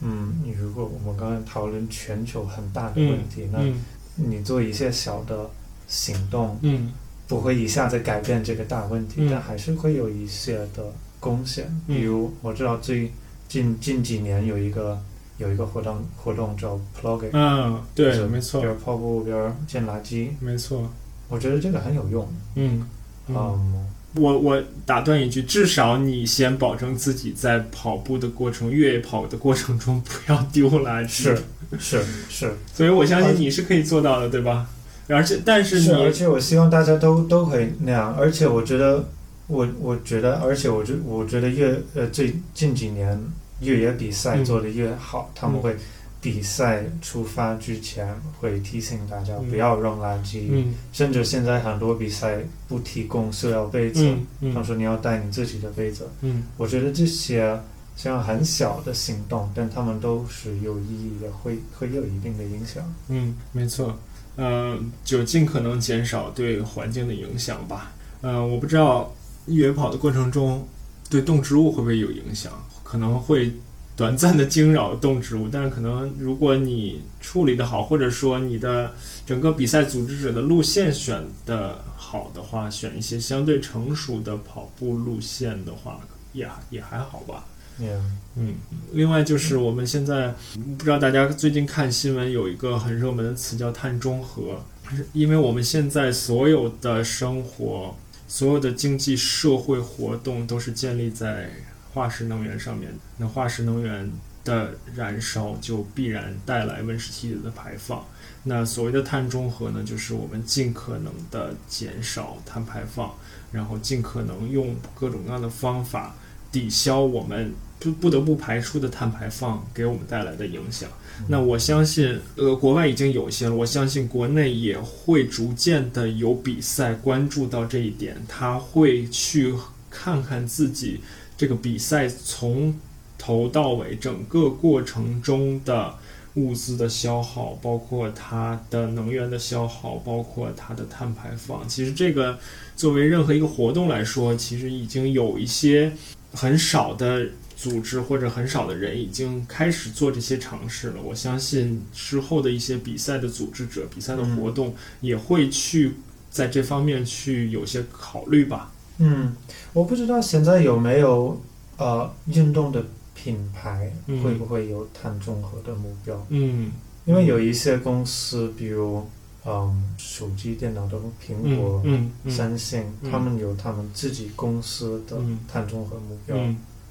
[0.00, 3.74] 嗯，你如果我们刚才讨论全球很大的问题，那嗯。
[4.16, 5.48] 你做一些小的
[5.86, 6.92] 行动，嗯。
[7.28, 9.28] 不会一下子改变这个大问题，嗯。
[9.30, 10.90] 但还是会有一些的
[11.20, 11.66] 贡献。
[11.86, 13.12] 嗯比如我知道最
[13.48, 14.98] 近近几年有一个
[15.38, 20.90] 有一个活动活动叫 Plogging，、嗯，对就，没错比，如跑步，比如捡垃圾，没错，
[21.28, 22.28] 我觉得这个很有用。
[22.56, 22.86] 嗯
[23.28, 23.36] 嗯。
[23.36, 31.08] 嗯，我我打断一句，至少你先保证自己在跑步的过程、越野跑的过程中不要丢垃圾。
[31.08, 31.38] 是，
[31.78, 34.66] 是是所以我相信你是可以做到的，对吧？
[35.08, 38.14] 而且，但是是，而，且我希望大家都都可以那样。
[38.18, 39.04] 而且我觉得，
[39.48, 43.20] 我我觉得，而且我觉我觉得越呃最近几年
[43.60, 45.76] 越野比赛嗯做得越好，他们嗯会
[46.20, 52.38] 比赛出发之前会提醒大家嗯不要扔垃圾，嗯甚至现在很多比赛
[52.68, 56.08] 不提供塑料杯子，嗯嗯他说你要带你自己的杯子。
[56.20, 57.58] 嗯我觉得这些
[57.96, 62.84] 虽然很小的行动，但他们都是有意义的，会会有一定的影响。
[63.08, 63.98] 嗯，没错，
[64.36, 67.92] 呃，就尽可能减少对环境的影响吧。
[68.20, 69.12] 呃，我不知道
[69.48, 70.66] 越野跑的过程中
[71.10, 73.52] 对动植物会不会有影响，可能会
[73.96, 78.92] 短暂的惊扰动植物，但是可能如果你处理的好，或者说你的
[79.26, 86.00] 整个比赛组织者的路线选的好的话，选一些相对成熟的跑步路线的话，
[86.32, 87.44] 也也还好吧。
[87.80, 88.00] Yeah.
[88.36, 88.54] 嗯，
[88.92, 90.34] 另外就是我们现在
[90.76, 94.64] 不知道大家最近看新闻有一个很热门的词叫碳中和，
[95.12, 97.94] 因为我们现在所有的生活、
[98.28, 101.50] 所有的经济社会活动都是建立在
[101.92, 102.92] 化石能源上面。
[103.16, 104.12] 那化石能源
[104.44, 108.06] 的燃烧就必然带来温室气体的排放。
[108.44, 113.14] 那所谓的碳中和呢，就是我们尽可能的减少碳排放，
[113.50, 116.14] 然后尽可能用各种各样的方法
[116.52, 120.88] 抵消我们不不得不排出的碳排放给我们带来的影响。
[121.28, 129.54] 那我相信，呃，国外已经有些了，我相信国内也会逐渐的有比赛关注到这一点，他会去
[129.90, 131.00] 看看自己
[131.36, 132.74] 这个比赛从
[133.16, 135.94] 头到尾整个过程中的
[136.34, 141.68] 物资的消耗，包括它的能源的消耗，包括它的碳排放。
[141.68, 142.38] 其实这个
[142.76, 145.92] 作为任何一个活动来说，其实已经有一些
[146.32, 147.26] 很少的。
[147.58, 151.02] 组织或者很少的人已经开始做这些尝试了。
[151.02, 155.94] 我相信之后的一些比赛的组织者、比赛的活动也会去
[156.30, 158.72] 在这方面去有些考虑吧。
[158.98, 159.34] 嗯，
[159.72, 161.40] 我不知道现在有没有
[161.78, 163.92] 呃运动的品牌
[164.22, 166.24] 会不会有碳中和的目标？
[166.28, 166.70] 嗯，
[167.06, 169.04] 因为有一些公司，比如
[169.44, 176.36] 嗯手机、电脑的苹果、嗯三星，他们有他们自己公司的碳中和目标。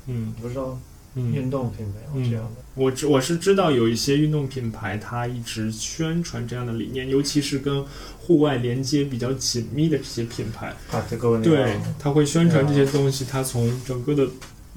[0.08, 0.80] 嗯，不知道，
[1.16, 2.64] 运动品牌有这样的。
[2.76, 7.84] 我知我是知道有一些运动品牌，它一直宣传这样的理念，尤其是跟
[8.20, 10.68] 户外连接比较紧密的这些品牌。
[10.92, 14.28] 啊，这个对，它会宣传这些东西，它从整个的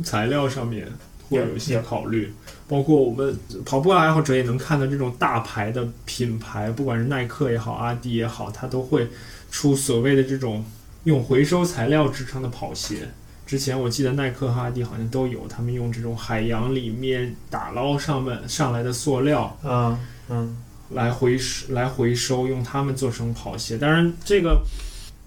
[0.02, 0.88] 材料上面
[1.28, 2.32] 会有一些考虑，
[2.66, 9.08] 包括我们跑步爱好者也能看到这种大牌的品牌，不管是耐克也好，阿迪也好，它都会
[9.50, 10.64] 出所谓的这种
[11.04, 13.10] 用回收材料制成的跑鞋。
[13.50, 19.98] 之前我记得耐克、哈迪好像都有，他们用这种海洋里面打捞上面上来的塑料，嗯
[20.28, 20.56] 嗯，
[20.90, 23.76] 来回收来回收，用它们做成跑鞋。
[23.76, 24.62] 当然，这个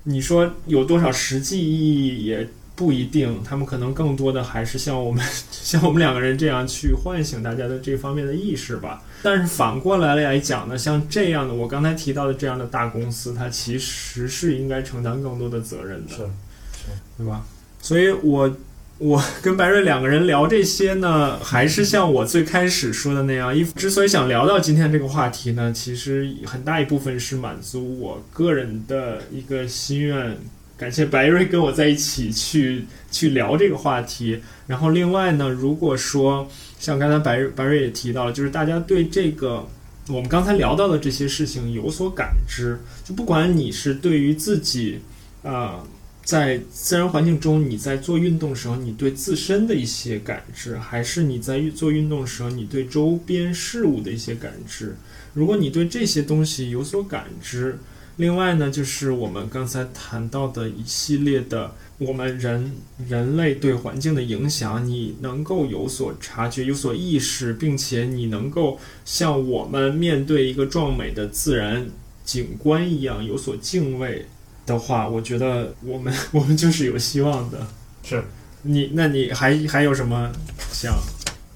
[0.03, 2.47] 你说有多少实际意义也
[2.77, 5.21] 不一定，他们可能更多的还是像我们
[5.51, 9.03] 像我们两个人这样去唤醒大家的这方面的意识吧。
[9.21, 17.45] 但是反过来来讲呢，像这样的我刚才提到的这样的大公司，它其实是应该承担更多的责任的，是是，对吧？
[17.83, 18.55] 所以，我
[18.97, 23.53] 我跟白瑞两个人聊这些呢，还是像我最开始说的那样。
[23.53, 30.37] 一之所以想聊到今天这个话题呢，其实很大一部分是满足我个人的一个心愿。
[30.77, 34.39] 感谢白瑞跟我在一起去去聊这个话题。
[34.65, 36.47] 然后，另外呢，如果说
[36.79, 39.67] 像刚才白白瑞也提到了，就是大家对这个
[40.07, 45.01] 我们刚才聊到的这些事情有所感知，就不管你是对于自己
[45.43, 45.83] 啊。
[46.23, 54.95] 在自然环境中，你在做运动的时候，你对自身的一些感知，还是你在做运动的时候，你对周边事物的一些感知？
[55.33, 57.77] 如果你对这些东西有所感知，
[58.17, 62.71] 另外呢，就是我们刚才谈到的一系列的我们人
[63.09, 71.87] 人类对环境的影响，你能够有所察觉、有所意识，并且你能够像我们面对一个壮美的自然
[72.23, 74.25] 景观一样有所敬畏。
[74.65, 77.59] 的话，我觉得我们 我们就是有希望的。
[78.03, 78.23] 是，
[78.63, 80.31] 你那你还还有什么
[80.71, 80.93] 想？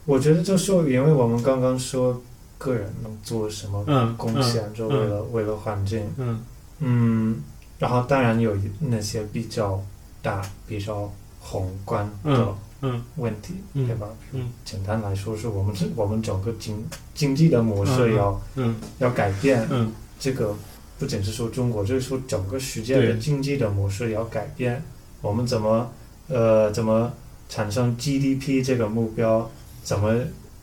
[0.05, 2.21] 我觉得就说，因为我们刚刚说
[2.57, 3.83] 个人能做什么
[4.17, 6.01] 贡献，就为了为了环境。
[6.17, 6.41] 嗯
[6.79, 7.37] 嗯，
[7.79, 9.83] 然后当然有那些比较
[10.21, 12.55] 大、比较宏观的
[13.15, 14.07] 问题，对吧？
[14.31, 19.67] 嗯，简单来说，是我们我们整个经经济的模式要嗯要改变。
[19.69, 20.55] 嗯，这个。
[20.99, 24.81] 不仅是说中国，就是说整个世界的经济的模式要改变。
[25.21, 25.91] 我们怎么
[26.27, 27.13] 呃怎么
[27.49, 29.49] 产生 GDP 这个目标？
[29.83, 30.13] 怎么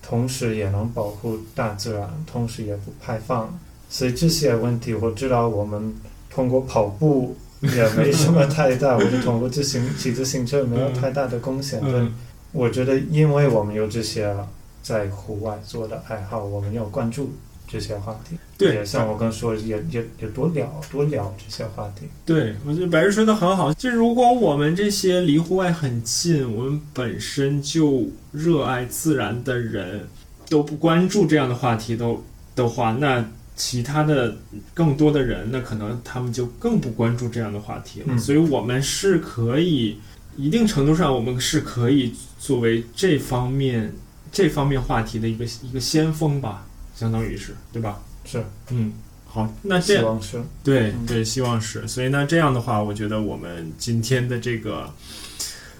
[0.02, 3.58] 同时也能保护大自然，同时也不排放？
[3.88, 5.94] 所以这些问题，我知道我们
[6.28, 11.80] 通过跑步也没什么太大，我就通过自行骑自行车没有太大的贡献。
[11.82, 12.12] 嗯，
[12.52, 14.36] 我觉得因为我们有这些
[14.82, 17.32] 在户外做的爱好，我们要关注。
[17.66, 22.06] 这些话题，对，像我刚说，也也也多聊多聊这些话题。
[22.24, 23.72] 对，我觉得白日说的很好。
[23.74, 30.06] 就如果我们这些离户外很近，我们本身就热爱自然的人，
[30.48, 32.22] 都不关注这样的话题都
[32.54, 34.36] 的话，那其他的
[34.72, 38.16] 更多的人，那可能他们就更不关注这样的话题了。
[38.18, 39.98] 所以，我们是可以
[40.36, 43.92] 一定程度上，我们是可以作为这方面
[44.30, 46.66] 这方面话题的一个一个先锋吧。
[46.94, 48.00] 相当于是，对吧？
[48.24, 48.92] 是，嗯，
[49.26, 51.86] 好，那这样是，对对，希望是。
[51.88, 54.88] 所以那这样的话，我觉得我们今天的这个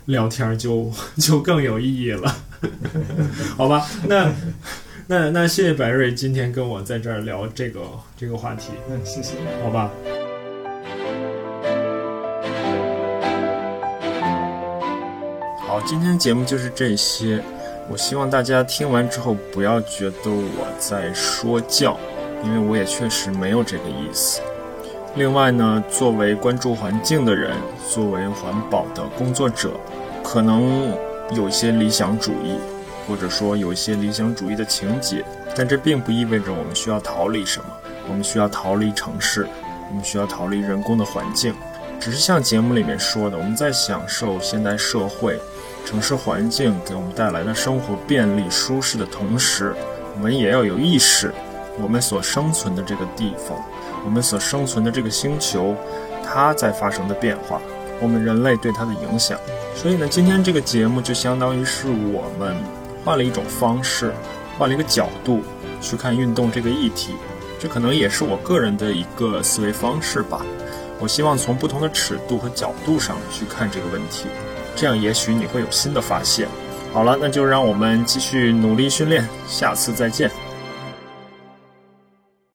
[0.06, 2.36] 聊天就 就更有意义了，
[3.56, 3.86] 好吧？
[4.08, 4.30] 那
[5.06, 7.80] 那那谢谢白瑞今天跟我在这儿聊这个
[8.16, 9.34] 这个话题，嗯，谢谢。
[9.62, 9.90] 好吧？
[15.66, 17.42] 好，今天节目就是这些。
[17.88, 21.98] 我希望大家听完之后不要觉得我在说教，
[22.42, 24.40] 因为我也确实没有这个意思。
[25.16, 27.56] 另外呢，作为关注环境的人，
[27.88, 29.72] 作为环保的工作者，
[30.24, 30.92] 可能
[31.30, 32.56] 有些理想主义，
[33.06, 35.24] 或者说有一些理想主义的情节，
[35.54, 37.66] 但这并不意味着我们需要逃离什么。
[38.08, 39.46] 我们需要逃离城市，
[39.90, 41.54] 我们需要逃离人工的环境。
[42.00, 45.38] 只是像节目里面说的，我们在享受现代社会。
[45.84, 49.74] 城市环境给我们带来的生活便利、舒适的同时，
[50.16, 51.32] 我们也要有意识，
[51.80, 53.56] 我们所生存的这个地方，
[54.04, 55.76] 我们所生存的这个星球，
[56.24, 57.60] 它在发生的变化，
[58.00, 59.38] 我们人类对它的影响。
[59.74, 62.56] 所以呢，今天这个节目就相当于是我们
[63.04, 64.12] 换了一种方式，
[64.58, 65.42] 换了一个角度
[65.80, 67.14] 去看运动这个议题。
[67.60, 70.40] 这可能也是我个人的一个思维方式吧。
[71.00, 74.26] 我希望从不同的尺度和角度上去看这个问题。
[74.74, 76.48] 这样也许你会有新的发现。
[76.92, 80.30] 好了，那就让我们继续努力训练，下次再见。